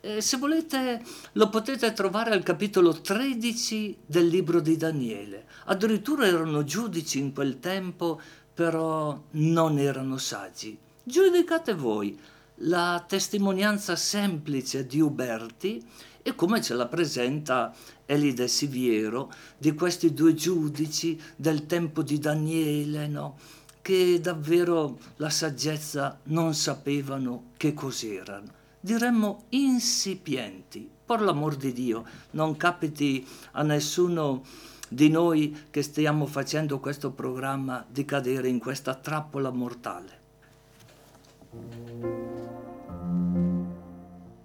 Eh, 0.04 0.20
se 0.20 0.38
volete 0.38 1.04
lo 1.34 1.50
potete 1.50 1.94
trovare 1.94 2.32
al 2.32 2.42
capitolo 2.42 3.02
13 3.02 4.00
del 4.04 4.26
libro 4.26 4.60
di 4.60 4.76
Daniele. 4.76 5.46
Addirittura 5.66 6.26
erano 6.26 6.64
giudici 6.64 7.20
in 7.20 7.32
quel 7.34 7.60
tempo, 7.60 8.20
però 8.52 9.22
non 9.32 9.78
erano 9.78 10.18
saggi. 10.18 10.76
Giudicate 11.04 11.76
voi 11.76 12.20
la 12.64 13.06
testimonianza 13.08 13.96
semplice 13.96 14.88
di 14.88 15.00
Uberti 15.00 15.88
e 16.24 16.34
come 16.34 16.64
ce 16.64 16.74
la 16.74 16.88
presenta 16.88 17.72
Elide 18.08 18.48
Siviero 18.48 19.32
di 19.56 19.76
questi 19.76 20.16
due 20.16 20.34
giudici 20.34 21.22
del 21.36 21.68
tempo 21.68 22.02
di 22.02 22.18
Daniele, 22.18 23.08
no? 23.08 23.38
che 23.84 24.20
davvero 24.20 24.98
la 25.18 25.30
saggezza 25.30 26.20
non 26.24 26.56
sapevano 26.56 27.52
che 27.56 27.76
cos'erano 27.76 28.61
diremmo 28.82 29.44
insipienti. 29.50 30.90
Per 31.06 31.22
l'amor 31.22 31.56
di 31.56 31.72
Dio, 31.72 32.04
non 32.32 32.58
capiti 32.58 33.26
a 33.52 33.64
nessuno 33.64 34.44
di 34.90 35.10
noi 35.10 35.56
che 35.70 35.82
stiamo 35.84 36.26
facendo 36.26 36.80
questo 36.80 37.12
programma 37.12 37.86
di 37.88 38.04
cadere 38.04 38.50
in 38.50 38.60
questa 38.60 38.96
trappola 38.96 39.52
mortale. 39.52 40.20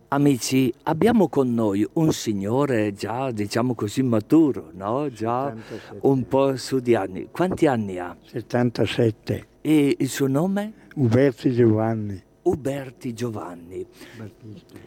Amici, 0.09 0.73
abbiamo 0.85 1.29
con 1.29 1.53
noi 1.53 1.87
un 1.95 2.13
signore 2.13 2.93
già, 2.95 3.33
diciamo 3.33 3.75
così, 3.75 4.03
maturo, 4.03 4.71
no? 4.73 5.11
Già 5.11 5.53
77. 5.53 5.99
un 6.03 6.29
po' 6.29 6.57
su 6.57 6.79
di 6.79 6.95
anni. 6.95 7.29
Quanti 7.31 7.67
anni 7.67 7.99
ha? 7.99 8.17
77. 8.25 9.47
E 9.61 9.97
il 9.99 10.09
suo 10.09 10.29
nome? 10.29 10.73
Uberti 10.95 11.53
Giovanni. 11.53 12.23
Uberti 12.47 13.13
Giovanni. 13.13 13.85
Battista. 14.17 14.79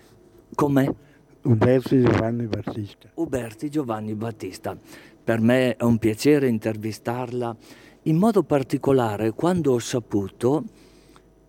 Come? 0.55 0.95
Uberti 1.41 2.01
Giovanni 2.01 2.47
Battista. 2.47 3.09
Uberti 3.15 3.69
Giovanni 3.69 4.15
Battista. 4.15 4.77
Per 5.21 5.41
me 5.41 5.75
è 5.75 5.83
un 5.83 5.97
piacere 5.97 6.47
intervistarla, 6.47 7.55
in 8.03 8.15
modo 8.15 8.43
particolare 8.43 9.31
quando 9.31 9.73
ho 9.73 9.79
saputo 9.79 10.63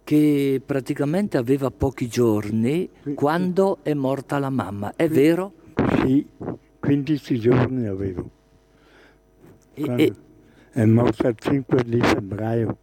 che 0.03 0.61
praticamente 0.65 1.37
aveva 1.37 1.71
pochi 1.71 2.09
giorni 2.09 2.91
quando 3.15 3.79
è 3.83 3.95
morta 3.95 4.41
la 4.41 4.51
mamma. 4.51 4.95
È 4.97 5.09
vero? 5.09 5.53
Sì, 6.03 6.27
15 6.81 7.39
giorni 7.39 7.87
avevo. 7.87 8.31
E, 9.75 9.85
e... 9.97 10.15
È 10.73 10.85
morta 10.85 11.29
il 11.29 11.37
5 11.39 11.85
di 11.85 12.01
febbraio 12.01 12.77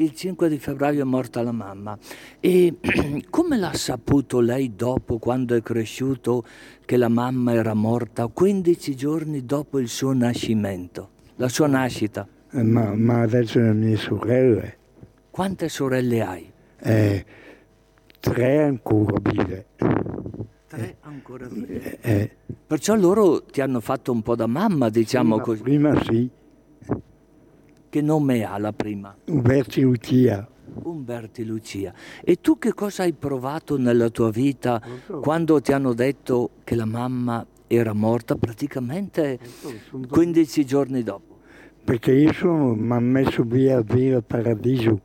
il 0.00 0.14
5 0.14 0.48
di 0.48 0.58
febbraio 0.58 1.00
è 1.00 1.04
morta 1.04 1.42
la 1.42 1.52
mamma. 1.52 1.98
E 2.40 2.74
come 3.30 3.56
l'ha 3.56 3.72
saputo 3.72 4.40
lei 4.40 4.74
dopo, 4.74 5.18
quando 5.18 5.54
è 5.54 5.62
cresciuto, 5.62 6.44
che 6.84 6.96
la 6.96 7.08
mamma 7.08 7.52
era 7.52 7.74
morta 7.74 8.26
15 8.26 8.94
giorni 8.94 9.44
dopo 9.44 9.78
il 9.78 9.88
suo 9.88 10.12
nascimento, 10.12 11.10
la 11.36 11.48
sua 11.48 11.66
nascita? 11.66 12.26
Eh, 12.50 12.62
ma, 12.62 12.94
ma 12.94 13.22
adesso 13.22 13.58
le 13.58 13.72
mie 13.72 13.96
sorelle. 13.96 14.76
Quante 15.30 15.68
sorelle 15.68 16.22
hai? 16.22 16.52
Eh, 16.80 17.24
tre 18.20 18.62
ancora 18.62 19.18
vive. 19.20 19.66
Tre 20.68 20.96
ancora 21.00 21.46
vive? 21.48 21.98
Eh, 22.00 22.12
eh. 22.12 22.36
Perciò 22.66 22.94
loro 22.94 23.42
ti 23.42 23.60
hanno 23.60 23.80
fatto 23.80 24.12
un 24.12 24.22
po' 24.22 24.36
da 24.36 24.46
mamma, 24.46 24.90
diciamo 24.90 25.36
prima, 25.36 25.42
così. 25.42 25.62
Prima 25.62 26.02
sì. 26.04 26.30
Che 27.90 28.02
nome 28.02 28.44
ha 28.44 28.58
la 28.58 28.72
prima? 28.72 29.16
Umberti 29.26 29.80
Lucia. 29.80 30.46
Umberti 30.82 31.44
Lucia. 31.44 31.94
E 32.22 32.36
tu 32.36 32.58
che 32.58 32.74
cosa 32.74 33.04
hai 33.04 33.14
provato 33.14 33.78
nella 33.78 34.10
tua 34.10 34.30
vita 34.30 34.82
quando 35.20 35.60
ti 35.62 35.72
hanno 35.72 35.94
detto 35.94 36.50
che 36.64 36.74
la 36.74 36.84
mamma 36.84 37.46
era 37.66 37.94
morta 37.94 38.34
praticamente 38.34 39.38
15 40.08 40.66
giorni 40.66 41.02
dopo? 41.02 41.38
Perché 41.82 42.12
io 42.12 42.32
sono, 42.34 42.74
mi 42.74 42.92
hanno 42.92 43.10
messo 43.10 43.42
via 43.44 43.78
a 43.78 43.80
Villa 43.80 44.20
Paradiso 44.20 45.00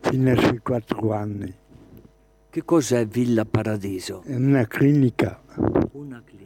fino 0.00 0.30
a 0.30 0.36
sui 0.36 0.58
4 0.58 1.12
anni. 1.14 1.54
Che 2.50 2.64
cos'è 2.64 3.06
Villa 3.06 3.46
Paradiso? 3.46 4.22
È 4.24 4.34
una 4.34 4.66
clinica. 4.66 5.40
Una 5.92 6.22
clinica. 6.22 6.45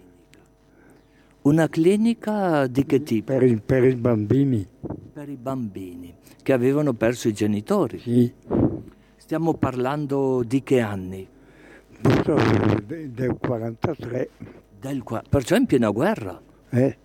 Una 1.42 1.68
clinica 1.68 2.66
di 2.66 2.84
che 2.84 3.02
tipo? 3.02 3.32
Per, 3.32 3.42
il, 3.42 3.62
per 3.62 3.84
i 3.84 3.94
bambini. 3.94 4.66
Per 5.12 5.28
i 5.28 5.36
bambini 5.36 6.14
che 6.42 6.52
avevano 6.52 6.92
perso 6.92 7.28
i 7.28 7.32
genitori. 7.32 7.98
Sì. 7.98 8.30
Stiamo 9.16 9.54
parlando 9.54 10.42
di 10.42 10.62
che 10.62 10.80
anni? 10.80 11.26
Del 11.98 13.36
43. 13.40 14.30
Del, 14.78 15.02
perciò 15.28 15.56
in 15.56 15.64
piena 15.64 15.88
guerra. 15.88 16.38
Eh. 16.68 16.98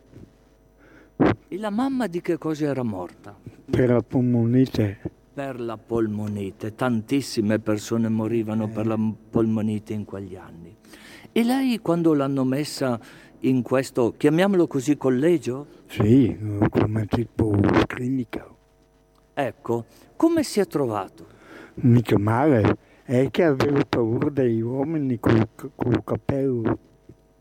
E 1.47 1.57
la 1.57 1.69
mamma 1.69 2.07
di 2.07 2.19
che 2.19 2.37
cosa 2.37 2.65
era 2.65 2.83
morta? 2.83 3.37
Per 3.69 3.89
la 3.89 4.01
polmonite. 4.01 4.99
Per 5.33 5.61
la 5.61 5.77
polmonite. 5.77 6.75
Tantissime 6.75 7.59
persone 7.59 8.09
morivano 8.09 8.65
eh. 8.65 8.69
per 8.69 8.85
la 8.85 8.99
polmonite 9.29 9.93
in 9.93 10.03
quegli 10.03 10.35
anni. 10.35 10.75
E 11.31 11.43
lei 11.43 11.79
quando 11.79 12.13
l'hanno 12.13 12.45
messa 12.45 12.99
in 13.47 13.61
questo, 13.61 14.13
chiamiamolo 14.17 14.65
così, 14.67 14.97
collegio? 14.97 15.67
Sì, 15.87 16.35
come 16.69 17.05
tipo 17.05 17.55
clinica. 17.85 18.47
Ecco, 19.33 19.85
come 20.15 20.43
si 20.43 20.59
è 20.59 20.65
trovato? 20.65 21.25
Mica 21.75 22.17
male, 22.17 22.77
è 23.03 23.29
che 23.29 23.43
avevo 23.43 23.81
paura 23.87 24.29
degli 24.29 24.61
uomini 24.61 25.19
col, 25.19 25.47
col 25.75 26.03
cappello. 26.03 26.77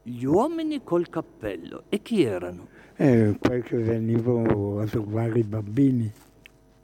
Gli 0.03 0.25
uomini 0.25 0.83
col 0.85 1.09
cappello, 1.09 1.85
e 1.89 2.03
chi 2.03 2.23
erano? 2.23 2.67
Eh, 2.97 3.37
quelli 3.41 3.63
che 3.63 3.77
venivano 3.79 4.81
a 4.81 4.87
trovare 4.87 5.39
i 5.39 5.43
bambini. 5.45 6.13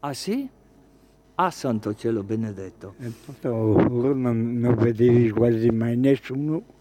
Ah 0.00 0.14
sì? 0.14 0.48
Ah, 1.34 1.50
santo 1.50 1.94
cielo 1.94 2.22
benedetto. 2.22 2.94
E 2.98 3.12
poi 3.40 4.14
non, 4.14 4.58
non 4.58 4.74
vedevi 4.76 5.30
quasi 5.30 5.68
mai 5.68 5.96
nessuno. 5.96 6.78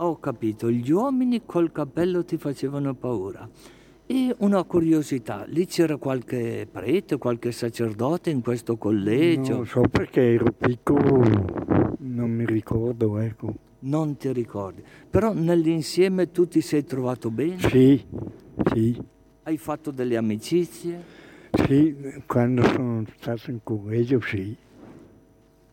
Ho 0.00 0.20
capito, 0.20 0.70
gli 0.70 0.92
uomini 0.92 1.42
col 1.44 1.72
cappello 1.72 2.24
ti 2.24 2.36
facevano 2.36 2.94
paura. 2.94 3.48
E 4.06 4.32
una 4.38 4.62
curiosità, 4.62 5.44
lì 5.48 5.66
c'era 5.66 5.96
qualche 5.96 6.68
prete, 6.70 7.18
qualche 7.18 7.50
sacerdote 7.50 8.30
in 8.30 8.40
questo 8.40 8.76
collegio? 8.76 9.56
Non 9.56 9.66
so 9.66 9.80
perché 9.90 10.34
ero 10.34 10.52
piccolo, 10.52 11.96
non 11.98 12.30
mi 12.30 12.46
ricordo, 12.46 13.18
ecco. 13.18 13.52
Non 13.80 14.16
ti 14.16 14.32
ricordi, 14.32 14.84
però 15.10 15.32
nell'insieme 15.32 16.30
tu 16.30 16.46
ti 16.46 16.60
sei 16.60 16.84
trovato 16.84 17.32
bene? 17.32 17.58
Sì, 17.58 18.00
sì. 18.72 19.02
Hai 19.42 19.56
fatto 19.56 19.90
delle 19.90 20.16
amicizie? 20.16 21.02
Sì, 21.66 22.22
quando 22.24 22.62
sono 22.62 23.02
stato 23.18 23.50
in 23.50 23.58
collegio 23.64 24.20
sì 24.20 24.66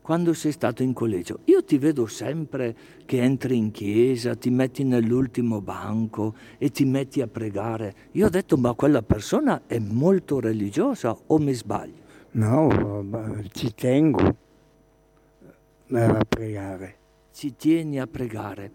quando 0.05 0.33
sei 0.33 0.51
stato 0.51 0.83
in 0.83 0.93
collegio. 0.93 1.39
Io 1.45 1.63
ti 1.63 1.79
vedo 1.79 2.05
sempre 2.05 2.75
che 3.07 3.23
entri 3.23 3.57
in 3.57 3.71
chiesa, 3.71 4.35
ti 4.35 4.51
metti 4.51 4.83
nell'ultimo 4.83 5.61
banco 5.61 6.35
e 6.59 6.69
ti 6.69 6.85
metti 6.85 7.21
a 7.21 7.27
pregare. 7.27 7.95
Io 8.11 8.27
ho 8.27 8.29
detto, 8.29 8.55
ma 8.55 8.75
quella 8.75 9.01
persona 9.01 9.63
è 9.65 9.79
molto 9.79 10.39
religiosa 10.39 11.17
o 11.25 11.39
mi 11.39 11.53
sbaglio? 11.53 12.03
No, 12.33 13.03
ci 13.51 13.73
tengo 13.73 14.35
a 15.89 16.25
pregare. 16.29 16.95
Ci 17.33 17.55
tieni 17.55 17.99
a 17.99 18.05
pregare. 18.05 18.71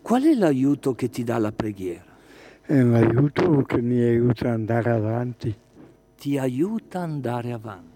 Qual 0.00 0.22
è 0.22 0.32
l'aiuto 0.32 0.94
che 0.94 1.10
ti 1.10 1.22
dà 1.22 1.36
la 1.36 1.52
preghiera? 1.52 2.16
È 2.62 2.80
un 2.80 2.94
aiuto 2.94 3.62
che 3.64 3.82
mi 3.82 4.00
aiuta 4.00 4.46
ad 4.46 4.54
andare 4.54 4.90
avanti. 4.90 5.54
Ti 6.16 6.38
aiuta 6.38 7.02
ad 7.02 7.10
andare 7.10 7.52
avanti. 7.52 7.91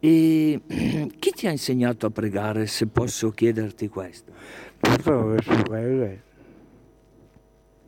E 0.00 0.60
chi 1.18 1.30
ti 1.30 1.46
ha 1.46 1.50
insegnato 1.50 2.06
a 2.06 2.10
pregare, 2.10 2.66
se 2.66 2.86
posso 2.86 3.30
chiederti 3.30 3.88
questo? 3.88 4.32
Le 4.80 5.42
sorelle. 5.42 6.22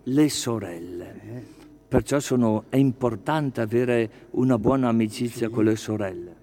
Le 0.03 0.29
sorelle. 0.29 1.21
Eh. 1.25 1.43
Perciò 1.89 2.21
sono, 2.21 2.65
è 2.69 2.77
importante 2.77 3.61
avere 3.63 4.11
una 4.31 4.59
buona 4.59 4.89
amicizia 4.89 5.49
sì. 5.49 5.53
con 5.53 5.65
le 5.65 5.77
sorelle. 5.77 6.35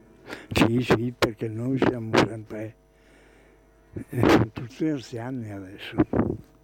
Sì, 0.52 0.82
sì, 0.82 1.14
perché 1.18 1.48
noi 1.48 1.78
siamo 1.78 2.16
sempre 2.16 2.76
E 4.10 4.30
sono 4.30 4.50
tutti 4.54 4.88
anziani 4.88 5.52
adesso. 5.52 5.96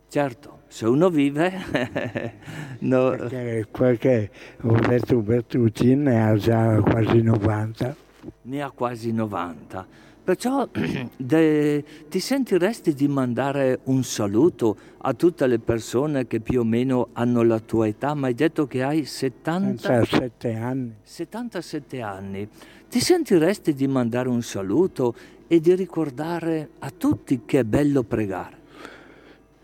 Certo, 0.08 0.62
se 0.68 0.86
uno 0.86 1.10
vive... 1.10 1.52
no. 2.82 3.10
Perché 3.10 3.68
qualche, 3.72 4.32
ho 4.62 4.80
detto 4.80 5.20
Bertucci 5.20 5.96
ne 5.96 6.24
ha 6.24 6.36
già 6.36 6.80
quasi 6.82 7.22
90. 7.22 8.05
Ne 8.48 8.62
ha 8.62 8.70
quasi 8.70 9.12
90. 9.12 9.88
Perciò 10.24 10.68
de, 11.18 11.84
ti 12.10 12.20
sentiresti 12.20 12.94
di 12.94 13.08
mandare 13.08 13.80
un 13.86 14.04
saluto 14.04 14.76
a 14.98 15.14
tutte 15.14 15.46
le 15.46 15.60
persone 15.60 16.26
che 16.26 16.40
più 16.40 16.62
o 16.62 16.64
meno 16.64 17.10
hanno 17.14 17.44
la 17.44 17.60
tua 17.60 17.88
età, 17.88 18.14
ma 18.16 18.28
hai 18.28 18.34
detto 18.34 18.66
che 18.66 18.82
hai 18.82 19.06
70... 19.06 19.78
77 20.04 20.54
anni. 20.56 20.96
77 21.02 22.02
anni. 22.02 22.50
Ti 22.90 23.00
sentiresti 23.00 23.74
di 23.74 23.88
mandare 23.88 24.30
un 24.30 24.42
saluto 24.42 25.14
e 25.48 25.60
di 25.60 25.76
ricordare 25.76 26.70
a 26.80 26.92
tutti 26.96 27.42
che 27.46 27.60
è 27.60 27.64
bello 27.64 28.04
pregare? 28.04 28.58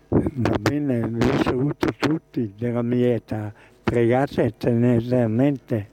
Va 0.08 0.56
bene, 0.60 0.98
io 0.98 1.42
saluto 1.42 1.88
tutti 1.96 2.52
della 2.56 2.82
mia 2.82 3.14
età, 3.14 3.52
pregate 3.82 4.54
teneramente. 4.56 5.91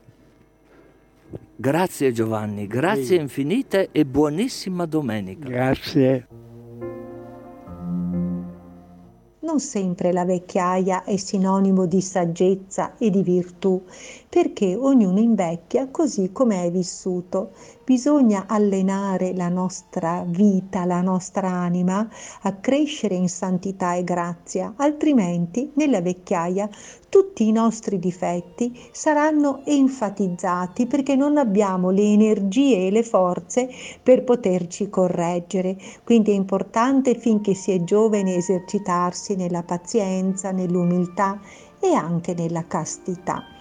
Grazie 1.60 2.10
Giovanni, 2.12 2.66
grazie 2.66 3.04
sì. 3.04 3.16
infinite 3.16 3.90
e 3.92 4.06
buonissima 4.06 4.86
domenica. 4.86 5.46
Grazie. 5.46 6.26
Non 9.40 9.60
sempre 9.60 10.10
la 10.10 10.24
vecchiaia 10.24 11.04
è 11.04 11.18
sinonimo 11.18 11.84
di 11.84 12.00
saggezza 12.00 12.96
e 12.96 13.10
di 13.10 13.22
virtù, 13.22 13.84
perché 14.30 14.76
ognuno 14.76 15.18
invecchia 15.18 15.88
così 15.90 16.30
come 16.30 16.62
è 16.62 16.70
vissuto. 16.70 17.50
Bisogna 17.84 18.44
allenare 18.46 19.34
la 19.34 19.48
nostra 19.48 20.24
vita, 20.24 20.84
la 20.84 21.00
nostra 21.00 21.48
anima 21.48 22.08
a 22.42 22.52
crescere 22.54 23.16
in 23.16 23.28
santità 23.28 23.94
e 23.94 24.04
grazia, 24.04 24.72
altrimenti 24.76 25.72
nella 25.74 26.00
vecchiaia 26.00 26.70
tutti 27.08 27.48
i 27.48 27.50
nostri 27.50 27.98
difetti 27.98 28.72
saranno 28.92 29.62
enfatizzati 29.64 30.86
perché 30.86 31.16
non 31.16 31.36
abbiamo 31.36 31.90
le 31.90 32.04
energie 32.04 32.86
e 32.86 32.90
le 32.92 33.02
forze 33.02 33.68
per 34.00 34.22
poterci 34.22 34.88
correggere. 34.88 35.76
Quindi 36.04 36.30
è 36.30 36.34
importante 36.34 37.16
finché 37.16 37.54
si 37.54 37.72
è 37.72 37.82
giovane 37.82 38.36
esercitarsi 38.36 39.34
nella 39.34 39.64
pazienza, 39.64 40.52
nell'umiltà 40.52 41.40
e 41.80 41.94
anche 41.94 42.32
nella 42.32 42.64
castità. 42.68 43.58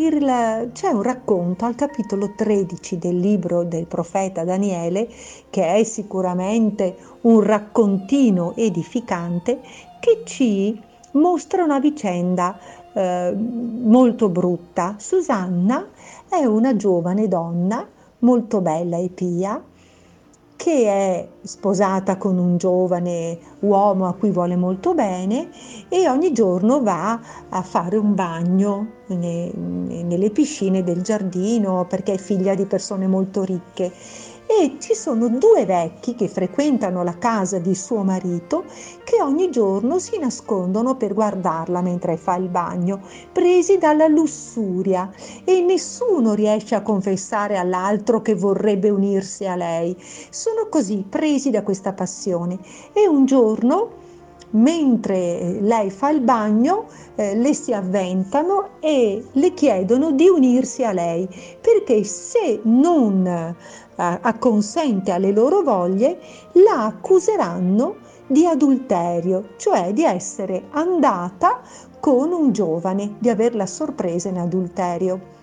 Il, 0.00 0.70
c'è 0.72 0.90
un 0.90 1.02
racconto 1.02 1.64
al 1.64 1.74
capitolo 1.74 2.32
13 2.36 2.98
del 2.98 3.18
libro 3.18 3.64
del 3.64 3.86
profeta 3.86 4.44
Daniele, 4.44 5.08
che 5.50 5.74
è 5.74 5.82
sicuramente 5.82 6.96
un 7.22 7.40
raccontino 7.42 8.54
edificante, 8.54 9.58
che 9.98 10.22
ci 10.24 10.80
mostra 11.14 11.64
una 11.64 11.80
vicenda 11.80 12.56
eh, 12.92 13.34
molto 13.34 14.28
brutta. 14.28 14.94
Susanna 14.98 15.88
è 16.28 16.44
una 16.44 16.76
giovane 16.76 17.26
donna 17.26 17.84
molto 18.20 18.60
bella 18.60 18.98
e 18.98 19.08
pia 19.08 19.60
che 20.58 20.86
è 20.86 21.28
sposata 21.40 22.16
con 22.16 22.36
un 22.36 22.56
giovane 22.56 23.38
uomo 23.60 24.08
a 24.08 24.14
cui 24.14 24.30
vuole 24.30 24.56
molto 24.56 24.92
bene 24.92 25.50
e 25.88 26.08
ogni 26.08 26.32
giorno 26.32 26.82
va 26.82 27.20
a 27.48 27.62
fare 27.62 27.96
un 27.96 28.16
bagno 28.16 28.86
nelle 29.06 30.30
piscine 30.30 30.82
del 30.82 31.02
giardino 31.02 31.86
perché 31.88 32.14
è 32.14 32.18
figlia 32.18 32.56
di 32.56 32.66
persone 32.66 33.06
molto 33.06 33.44
ricche 33.44 33.92
e 34.50 34.76
ci 34.78 34.94
sono 34.94 35.28
due 35.28 35.66
vecchi 35.66 36.14
che 36.14 36.26
frequentano 36.26 37.02
la 37.02 37.18
casa 37.18 37.58
di 37.58 37.74
suo 37.74 38.02
marito 38.02 38.64
che 39.04 39.20
ogni 39.20 39.50
giorno 39.50 39.98
si 39.98 40.18
nascondono 40.18 40.96
per 40.96 41.12
guardarla 41.12 41.82
mentre 41.82 42.16
fa 42.16 42.36
il 42.36 42.48
bagno, 42.48 43.02
presi 43.30 43.76
dalla 43.76 44.06
lussuria 44.06 45.10
e 45.44 45.60
nessuno 45.60 46.32
riesce 46.32 46.74
a 46.74 46.80
confessare 46.80 47.58
all'altro 47.58 48.22
che 48.22 48.34
vorrebbe 48.34 48.88
unirsi 48.88 49.46
a 49.46 49.54
lei. 49.54 49.94
Sono 50.30 50.68
così 50.70 51.04
presi 51.06 51.50
da 51.50 51.62
questa 51.62 51.92
passione 51.92 52.58
e 52.94 53.06
un 53.06 53.26
giorno 53.26 53.97
mentre 54.50 55.58
lei 55.60 55.90
fa 55.90 56.10
il 56.10 56.20
bagno 56.20 56.86
eh, 57.14 57.34
le 57.36 57.54
si 57.54 57.72
avventano 57.72 58.80
e 58.80 59.24
le 59.32 59.54
chiedono 59.54 60.12
di 60.12 60.28
unirsi 60.28 60.84
a 60.84 60.92
lei 60.92 61.28
perché 61.60 62.04
se 62.04 62.60
non 62.64 63.54
acconsente 64.00 65.10
alle 65.10 65.32
loro 65.32 65.62
voglie, 65.62 66.20
la 66.52 66.84
accuseranno 66.84 67.96
di 68.28 68.46
adulterio, 68.46 69.48
cioè 69.56 69.92
di 69.92 70.04
essere 70.04 70.64
andata 70.70 71.60
con 71.98 72.30
un 72.30 72.52
giovane, 72.52 73.16
di 73.18 73.28
averla 73.28 73.66
sorpresa 73.66 74.28
in 74.28 74.38
adulterio. 74.38 75.36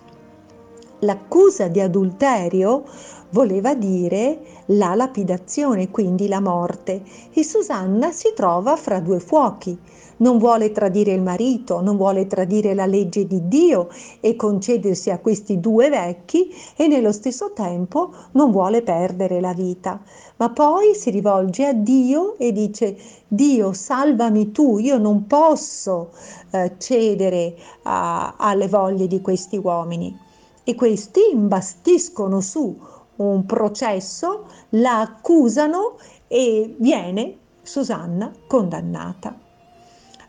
L'accusa 1.00 1.68
di 1.68 1.80
adulterio 1.80 2.84
voleva 3.30 3.74
dire 3.74 4.38
la 4.66 4.94
lapidazione, 4.94 5.90
quindi 5.90 6.28
la 6.28 6.40
morte, 6.40 7.02
e 7.32 7.44
Susanna 7.44 8.12
si 8.12 8.32
trova 8.34 8.76
fra 8.76 9.00
due 9.00 9.20
fuochi 9.20 9.78
non 10.18 10.38
vuole 10.38 10.72
tradire 10.72 11.12
il 11.12 11.20
marito, 11.20 11.80
non 11.80 11.96
vuole 11.96 12.26
tradire 12.26 12.74
la 12.74 12.86
legge 12.86 13.26
di 13.26 13.48
Dio 13.48 13.88
e 14.20 14.36
concedersi 14.36 15.10
a 15.10 15.18
questi 15.18 15.60
due 15.60 15.88
vecchi 15.88 16.54
e 16.76 16.86
nello 16.86 17.12
stesso 17.12 17.52
tempo 17.52 18.12
non 18.32 18.50
vuole 18.50 18.82
perdere 18.82 19.40
la 19.40 19.52
vita. 19.52 20.00
Ma 20.36 20.50
poi 20.50 20.94
si 20.94 21.10
rivolge 21.10 21.66
a 21.66 21.72
Dio 21.72 22.38
e 22.38 22.52
dice 22.52 22.96
Dio 23.26 23.72
salvami 23.72 24.52
tu, 24.52 24.78
io 24.78 24.98
non 24.98 25.26
posso 25.26 26.10
eh, 26.50 26.72
cedere 26.78 27.56
a, 27.82 28.34
alle 28.38 28.68
voglie 28.68 29.06
di 29.06 29.20
questi 29.20 29.58
uomini. 29.58 30.24
E 30.64 30.74
questi 30.74 31.20
imbastiscono 31.32 32.40
su 32.40 32.76
un 33.16 33.46
processo, 33.46 34.46
la 34.70 35.00
accusano 35.00 35.98
e 36.28 36.74
viene 36.78 37.38
Susanna 37.62 38.32
condannata. 38.46 39.34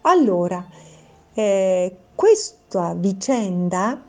Allora, 0.01 0.65
eh, 1.33 1.97
questa 2.15 2.93
vicenda 2.95 4.01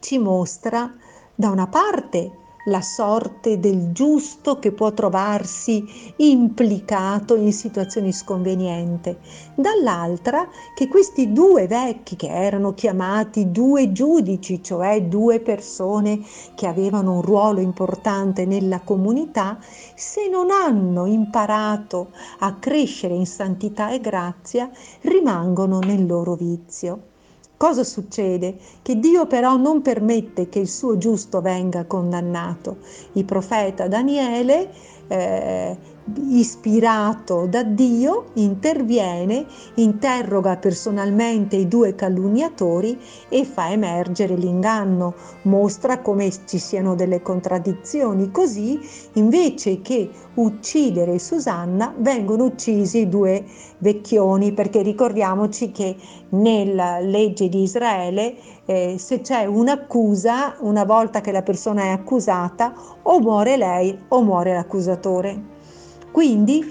ci 0.00 0.18
mostra 0.18 0.92
da 1.34 1.50
una 1.50 1.66
parte 1.66 2.44
la 2.66 2.80
sorte 2.80 3.58
del 3.60 3.92
giusto 3.92 4.58
che 4.58 4.72
può 4.72 4.92
trovarsi 4.92 5.84
implicato 6.16 7.34
in 7.36 7.52
situazioni 7.52 8.12
sconvenienti, 8.12 9.16
dall'altra 9.54 10.48
che 10.74 10.88
questi 10.88 11.32
due 11.32 11.66
vecchi 11.66 12.16
che 12.16 12.28
erano 12.28 12.74
chiamati 12.74 13.50
due 13.50 13.92
giudici, 13.92 14.62
cioè 14.62 15.02
due 15.02 15.40
persone 15.40 16.20
che 16.54 16.66
avevano 16.66 17.14
un 17.14 17.22
ruolo 17.22 17.60
importante 17.60 18.44
nella 18.46 18.80
comunità, 18.80 19.58
se 19.94 20.28
non 20.28 20.50
hanno 20.50 21.06
imparato 21.06 22.10
a 22.40 22.54
crescere 22.54 23.14
in 23.14 23.26
santità 23.26 23.90
e 23.90 24.00
grazia, 24.00 24.70
rimangono 25.02 25.80
nel 25.80 26.06
loro 26.06 26.34
vizio. 26.34 27.14
Cosa 27.58 27.84
succede? 27.84 28.58
Che 28.82 28.98
Dio 28.98 29.26
però 29.26 29.56
non 29.56 29.80
permette 29.80 30.50
che 30.50 30.58
il 30.58 30.68
suo 30.68 30.98
giusto 30.98 31.40
venga 31.40 31.86
condannato. 31.86 32.80
Il 33.12 33.24
profeta 33.24 33.88
Daniele 33.88 34.70
eh, 35.08 35.76
ispirato 36.28 37.46
da 37.46 37.62
Dio, 37.64 38.26
interviene, 38.34 39.44
interroga 39.74 40.56
personalmente 40.56 41.56
i 41.56 41.66
due 41.66 41.94
calunniatori 41.94 42.98
e 43.28 43.44
fa 43.44 43.70
emergere 43.70 44.36
l'inganno, 44.36 45.14
mostra 45.42 46.00
come 46.00 46.30
ci 46.46 46.58
siano 46.58 46.94
delle 46.94 47.22
contraddizioni. 47.22 48.30
Così, 48.30 48.78
invece 49.14 49.80
che 49.82 50.08
uccidere 50.34 51.18
Susanna, 51.18 51.92
vengono 51.98 52.44
uccisi 52.44 53.00
i 53.00 53.08
due 53.08 53.44
vecchioni, 53.78 54.52
perché 54.52 54.82
ricordiamoci 54.82 55.72
che 55.72 55.96
nella 56.30 57.00
legge 57.00 57.48
di 57.48 57.62
Israele 57.62 58.36
eh, 58.66 58.96
se 58.98 59.20
c'è 59.20 59.44
un'accusa, 59.44 60.56
una 60.60 60.84
volta 60.84 61.20
che 61.20 61.32
la 61.32 61.42
persona 61.42 61.84
è 61.84 61.88
accusata, 61.88 62.74
o 63.02 63.20
muore 63.20 63.56
lei 63.56 63.96
o 64.08 64.22
muore 64.22 64.52
l'accusatore. 64.52 65.54
Quindi 66.10 66.68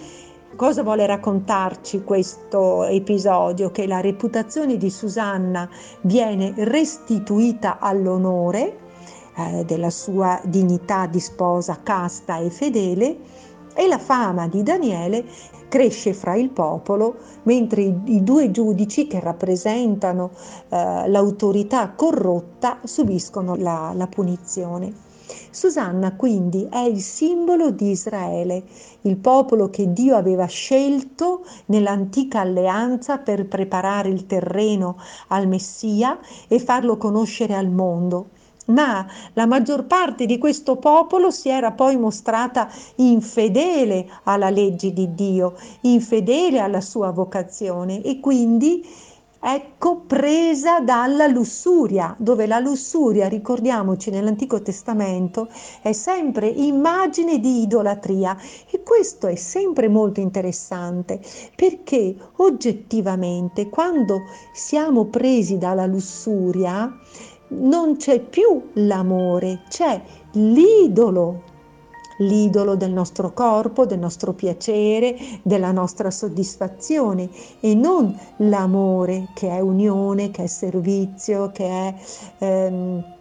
cosa 0.56 0.84
vuole 0.84 1.06
raccontarci 1.06 2.04
questo 2.04 2.84
episodio? 2.84 3.72
Che 3.72 3.88
la 3.88 4.02
reputazione 4.02 4.78
di 4.78 4.90
Susanna 4.90 5.70
viene 6.02 6.54
restituita 6.58 7.80
all'onore 7.80 8.78
eh, 9.38 9.64
della 9.66 9.90
sua 9.90 10.40
dignità 10.44 11.08
di 11.08 11.20
sposa 11.20 11.80
casta 11.82 12.40
e 12.40 12.50
fedele 12.50 13.18
e 13.74 13.88
la 13.88 14.00
fama 14.00 14.48
di 14.48 14.64
Daniele 14.64 15.26
cresce 15.76 16.14
fra 16.14 16.36
il 16.36 16.52
popolo, 16.52 17.16
mentre 17.44 17.82
i, 17.82 17.94
i 18.06 18.24
due 18.24 18.50
giudici 18.50 19.08
che 19.08 19.20
rappresentano 19.20 20.32
eh, 20.70 21.10
l'autorità 21.10 21.90
corrotta 21.90 22.80
subiscono 22.86 23.56
la, 23.56 23.92
la 23.94 24.08
punizione. 24.08 24.94
Susanna 25.52 26.16
quindi 26.16 26.66
è 26.72 26.80
il 26.80 27.02
simbolo 27.02 27.72
di 27.72 27.90
Israele, 27.90 28.64
il 29.02 29.18
popolo 29.18 29.70
che 29.70 29.92
Dio 29.92 30.16
aveva 30.16 30.46
scelto 30.46 31.44
nell'antica 31.66 32.40
alleanza 32.40 33.18
per 33.18 33.46
preparare 33.46 34.08
il 34.08 34.26
terreno 34.28 34.96
al 35.28 35.46
Messia 35.46 36.18
e 36.48 36.58
farlo 36.60 36.96
conoscere 36.96 37.54
al 37.54 37.70
mondo 37.70 38.30
ma 38.66 39.06
la 39.34 39.46
maggior 39.46 39.86
parte 39.86 40.26
di 40.26 40.38
questo 40.38 40.78
popolo 40.78 41.32
si 41.32 41.50
era 41.50 41.72
poi 41.72 41.98
mostrata 41.98 42.70
infedele 42.96 44.08
alla 44.24 44.50
legge 44.50 44.94
di 44.94 45.14
Dio, 45.14 45.56
infedele 45.82 46.60
alla 46.60 46.82
sua 46.82 47.12
vocazione 47.12 48.02
e 48.02 48.20
quindi 48.20 48.84
ecco 49.48 49.98
presa 50.08 50.80
dalla 50.80 51.28
lussuria, 51.28 52.16
dove 52.18 52.48
la 52.48 52.58
lussuria, 52.58 53.28
ricordiamoci 53.28 54.10
nell'Antico 54.10 54.60
Testamento, 54.64 55.50
è 55.84 55.92
sempre 55.92 56.48
immagine 56.48 57.40
di 57.40 57.62
idolatria. 57.62 58.36
E 58.72 58.82
questo 58.82 59.28
è 59.28 59.36
sempre 59.36 59.88
molto 59.88 60.20
interessante 60.20 61.22
perché 61.56 62.16
oggettivamente 62.38 63.70
quando 63.70 64.22
siamo 64.52 65.06
presi 65.06 65.60
dalla 65.60 65.86
lussuria 65.86 66.92
non 67.50 67.98
c'è 67.98 68.20
più 68.20 68.70
l'amore, 68.74 69.62
c'è 69.70 70.02
l'idolo, 70.34 71.44
l'idolo 72.20 72.76
del 72.76 72.92
nostro 72.92 73.34
corpo, 73.34 73.86
del 73.86 74.00
nostro 74.00 74.34
piacere, 74.34 75.18
della 75.42 75.72
nostra 75.72 76.12
soddisfazione 76.12 77.30
e 77.60 77.76
non 77.76 78.18
l'amore 78.38 79.30
che 79.34 79.50
è 79.50 79.60
unione, 79.60 80.32
che 80.32 80.44
è 80.44 80.48
servizio, 80.48 81.52
che 81.52 81.68
è 81.68 81.96
ehm, 82.40 83.15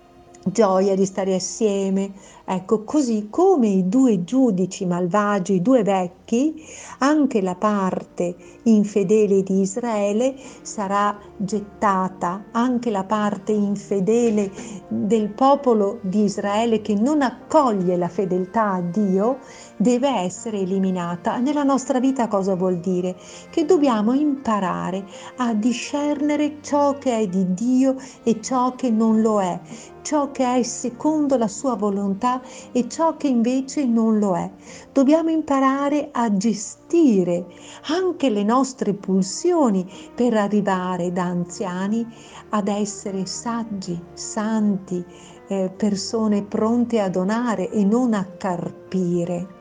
gioia 0.46 0.94
di 0.94 1.04
stare 1.06 1.34
assieme. 1.34 2.12
Ecco, 2.44 2.84
così 2.84 3.28
come 3.30 3.68
i 3.68 3.88
due 3.88 4.22
giudici 4.24 4.84
malvagi, 4.84 5.54
i 5.54 5.62
due 5.62 5.82
vecchi, 5.82 6.62
anche 6.98 7.40
la 7.40 7.54
parte 7.54 8.36
infedele 8.64 9.42
di 9.42 9.60
Israele 9.60 10.34
sarà 10.62 11.18
gettata, 11.36 12.44
anche 12.52 12.90
la 12.90 13.04
parte 13.04 13.52
infedele 13.52 14.50
del 14.88 15.30
popolo 15.30 15.98
di 16.02 16.24
Israele 16.24 16.82
che 16.82 16.94
non 16.94 17.22
accoglie 17.22 17.96
la 17.96 18.08
fedeltà 18.08 18.72
a 18.72 18.80
Dio 18.80 19.38
deve 19.84 20.08
essere 20.08 20.60
eliminata. 20.60 21.36
Nella 21.36 21.62
nostra 21.62 22.00
vita 22.00 22.26
cosa 22.26 22.54
vuol 22.54 22.78
dire? 22.78 23.16
Che 23.50 23.66
dobbiamo 23.66 24.14
imparare 24.14 25.04
a 25.36 25.52
discernere 25.52 26.56
ciò 26.62 26.96
che 26.96 27.18
è 27.18 27.28
di 27.28 27.52
Dio 27.52 27.96
e 28.22 28.40
ciò 28.40 28.74
che 28.76 28.88
non 28.88 29.20
lo 29.20 29.42
è, 29.42 29.60
ciò 30.00 30.30
che 30.30 30.56
è 30.56 30.62
secondo 30.62 31.36
la 31.36 31.48
sua 31.48 31.74
volontà 31.74 32.40
e 32.72 32.88
ciò 32.88 33.18
che 33.18 33.28
invece 33.28 33.84
non 33.84 34.18
lo 34.18 34.34
è. 34.34 34.50
Dobbiamo 34.90 35.28
imparare 35.28 36.08
a 36.12 36.34
gestire 36.34 37.44
anche 37.88 38.30
le 38.30 38.42
nostre 38.42 38.94
pulsioni 38.94 39.86
per 40.14 40.32
arrivare 40.32 41.12
da 41.12 41.24
anziani 41.24 42.06
ad 42.48 42.68
essere 42.68 43.26
saggi, 43.26 44.02
santi, 44.14 45.04
eh, 45.48 45.70
persone 45.76 46.42
pronte 46.42 47.00
a 47.00 47.10
donare 47.10 47.68
e 47.68 47.84
non 47.84 48.14
a 48.14 48.24
carpire. 48.24 49.53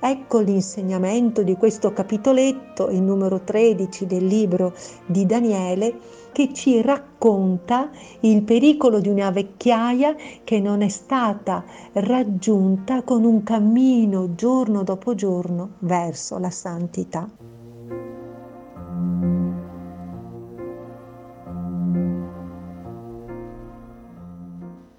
Ecco 0.00 0.38
l'insegnamento 0.38 1.42
di 1.42 1.56
questo 1.56 1.92
capitoletto, 1.92 2.88
il 2.88 3.02
numero 3.02 3.40
13 3.40 4.06
del 4.06 4.24
libro 4.26 4.74
di 5.06 5.26
Daniele, 5.26 5.98
che 6.30 6.52
ci 6.52 6.80
racconta 6.80 7.90
il 8.20 8.42
pericolo 8.42 9.00
di 9.00 9.08
una 9.08 9.30
vecchiaia 9.30 10.14
che 10.44 10.60
non 10.60 10.82
è 10.82 10.88
stata 10.88 11.64
raggiunta 11.94 13.02
con 13.02 13.24
un 13.24 13.42
cammino 13.42 14.34
giorno 14.36 14.84
dopo 14.84 15.16
giorno 15.16 15.70
verso 15.80 16.38
la 16.38 16.50
santità. 16.50 17.28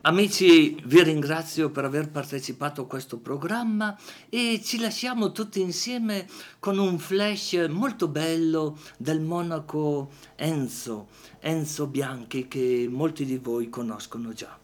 Amici, 0.01 0.77
vi 0.85 1.03
ringrazio 1.03 1.71
per 1.71 1.83
aver 1.83 2.09
partecipato 2.09 2.83
a 2.83 2.88
questo 2.88 3.17
programma 3.17 3.99
e 4.29 4.62
ci 4.63 4.79
lasciamo 4.79 5.33
tutti 5.33 5.59
insieme 5.59 6.25
con 6.57 6.77
un 6.77 6.97
flash 6.97 7.67
molto 7.69 8.07
bello 8.07 8.79
del 8.97 9.19
monaco 9.19 10.09
Enzo, 10.38 11.09
Enzo 11.41 11.88
Bianchi, 11.88 12.47
che 12.47 12.88
molti 12.89 13.25
di 13.25 13.39
voi 13.39 13.67
conoscono 13.67 14.31
già. 14.31 14.57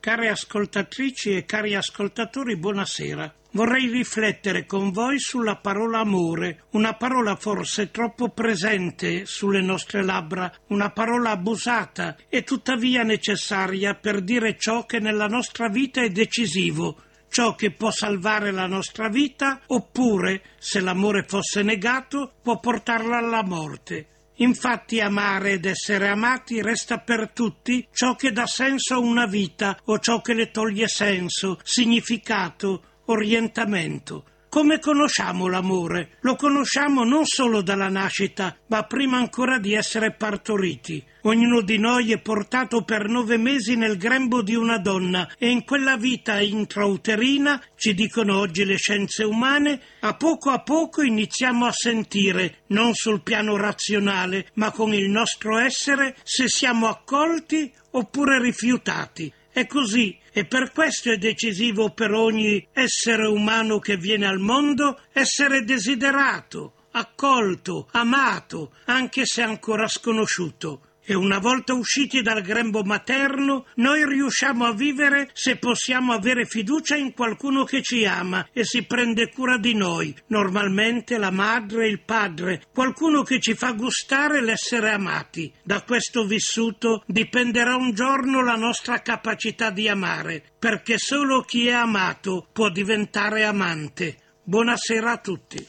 Care 0.00 0.30
ascoltatrici 0.30 1.36
e 1.36 1.44
cari 1.44 1.74
ascoltatori, 1.74 2.56
buonasera. 2.56 3.34
Vorrei 3.50 3.86
riflettere 3.88 4.64
con 4.64 4.92
voi 4.92 5.18
sulla 5.18 5.56
parola 5.56 5.98
amore, 5.98 6.62
una 6.70 6.94
parola 6.94 7.36
forse 7.36 7.90
troppo 7.90 8.30
presente 8.30 9.26
sulle 9.26 9.60
nostre 9.60 10.02
labbra, 10.02 10.50
una 10.68 10.90
parola 10.90 11.32
abusata 11.32 12.16
e 12.30 12.44
tuttavia 12.44 13.02
necessaria 13.02 13.92
per 13.94 14.22
dire 14.22 14.56
ciò 14.56 14.86
che 14.86 15.00
nella 15.00 15.26
nostra 15.26 15.68
vita 15.68 16.00
è 16.00 16.08
decisivo, 16.08 17.02
ciò 17.28 17.54
che 17.54 17.70
può 17.70 17.90
salvare 17.90 18.52
la 18.52 18.66
nostra 18.66 19.10
vita 19.10 19.60
oppure, 19.66 20.42
se 20.58 20.80
l'amore 20.80 21.24
fosse 21.24 21.60
negato, 21.62 22.32
può 22.42 22.58
portarla 22.58 23.18
alla 23.18 23.44
morte. 23.44 24.06
Infatti 24.40 25.00
amare 25.00 25.52
ed 25.52 25.66
essere 25.66 26.08
amati 26.08 26.62
resta 26.62 26.98
per 26.98 27.30
tutti 27.32 27.86
ciò 27.92 28.14
che 28.14 28.32
dà 28.32 28.46
senso 28.46 28.94
a 28.94 28.98
una 28.98 29.26
vita 29.26 29.78
o 29.84 29.98
ciò 29.98 30.22
che 30.22 30.32
le 30.32 30.50
toglie 30.50 30.88
senso, 30.88 31.58
significato, 31.62 32.82
orientamento. 33.06 34.24
Come 34.50 34.80
conosciamo 34.80 35.46
l'amore? 35.46 36.16
Lo 36.22 36.34
conosciamo 36.34 37.04
non 37.04 37.24
solo 37.24 37.62
dalla 37.62 37.88
nascita, 37.88 38.56
ma 38.66 38.82
prima 38.82 39.16
ancora 39.16 39.60
di 39.60 39.74
essere 39.74 40.10
partoriti. 40.10 41.00
Ognuno 41.22 41.60
di 41.60 41.78
noi 41.78 42.10
è 42.10 42.18
portato 42.18 42.82
per 42.82 43.08
nove 43.08 43.36
mesi 43.36 43.76
nel 43.76 43.96
grembo 43.96 44.42
di 44.42 44.56
una 44.56 44.78
donna 44.78 45.30
e 45.38 45.50
in 45.50 45.64
quella 45.64 45.96
vita 45.96 46.40
intrauterina, 46.40 47.62
ci 47.76 47.94
dicono 47.94 48.40
oggi 48.40 48.64
le 48.64 48.76
scienze 48.76 49.22
umane, 49.22 49.80
a 50.00 50.16
poco 50.16 50.50
a 50.50 50.58
poco 50.58 51.02
iniziamo 51.02 51.64
a 51.64 51.72
sentire, 51.72 52.62
non 52.68 52.94
sul 52.94 53.22
piano 53.22 53.56
razionale, 53.56 54.48
ma 54.54 54.72
con 54.72 54.92
il 54.92 55.08
nostro 55.10 55.58
essere, 55.58 56.16
se 56.24 56.48
siamo 56.48 56.88
accolti 56.88 57.72
oppure 57.92 58.40
rifiutati. 58.40 59.32
È 59.52 59.66
così 59.66 60.16
e 60.32 60.44
per 60.44 60.70
questo 60.72 61.10
è 61.10 61.16
decisivo 61.16 61.90
per 61.90 62.12
ogni 62.12 62.68
essere 62.72 63.26
umano 63.26 63.78
che 63.78 63.96
viene 63.96 64.26
al 64.26 64.38
mondo 64.38 65.00
essere 65.12 65.64
desiderato, 65.64 66.86
accolto, 66.92 67.88
amato, 67.92 68.72
anche 68.84 69.26
se 69.26 69.42
ancora 69.42 69.88
sconosciuto. 69.88 70.89
E 71.10 71.16
una 71.16 71.40
volta 71.40 71.74
usciti 71.74 72.22
dal 72.22 72.40
grembo 72.40 72.84
materno, 72.84 73.66
noi 73.74 74.06
riusciamo 74.06 74.64
a 74.64 74.72
vivere 74.72 75.28
se 75.32 75.56
possiamo 75.56 76.12
avere 76.12 76.44
fiducia 76.46 76.94
in 76.94 77.14
qualcuno 77.14 77.64
che 77.64 77.82
ci 77.82 78.04
ama 78.04 78.46
e 78.52 78.62
si 78.62 78.84
prende 78.84 79.28
cura 79.28 79.58
di 79.58 79.74
noi, 79.74 80.14
normalmente 80.28 81.18
la 81.18 81.32
madre 81.32 81.88
il 81.88 81.98
padre, 81.98 82.62
qualcuno 82.72 83.24
che 83.24 83.40
ci 83.40 83.54
fa 83.54 83.72
gustare 83.72 84.40
l'essere 84.40 84.92
amati. 84.92 85.52
Da 85.64 85.82
questo 85.82 86.26
vissuto 86.26 87.02
dipenderà 87.06 87.74
un 87.74 87.92
giorno 87.92 88.44
la 88.44 88.54
nostra 88.54 89.02
capacità 89.02 89.70
di 89.70 89.88
amare, 89.88 90.44
perché 90.60 90.96
solo 90.96 91.40
chi 91.40 91.66
è 91.66 91.72
amato 91.72 92.46
può 92.52 92.68
diventare 92.70 93.42
amante. 93.42 94.16
Buonasera 94.44 95.10
a 95.10 95.18
tutti. 95.18 95.66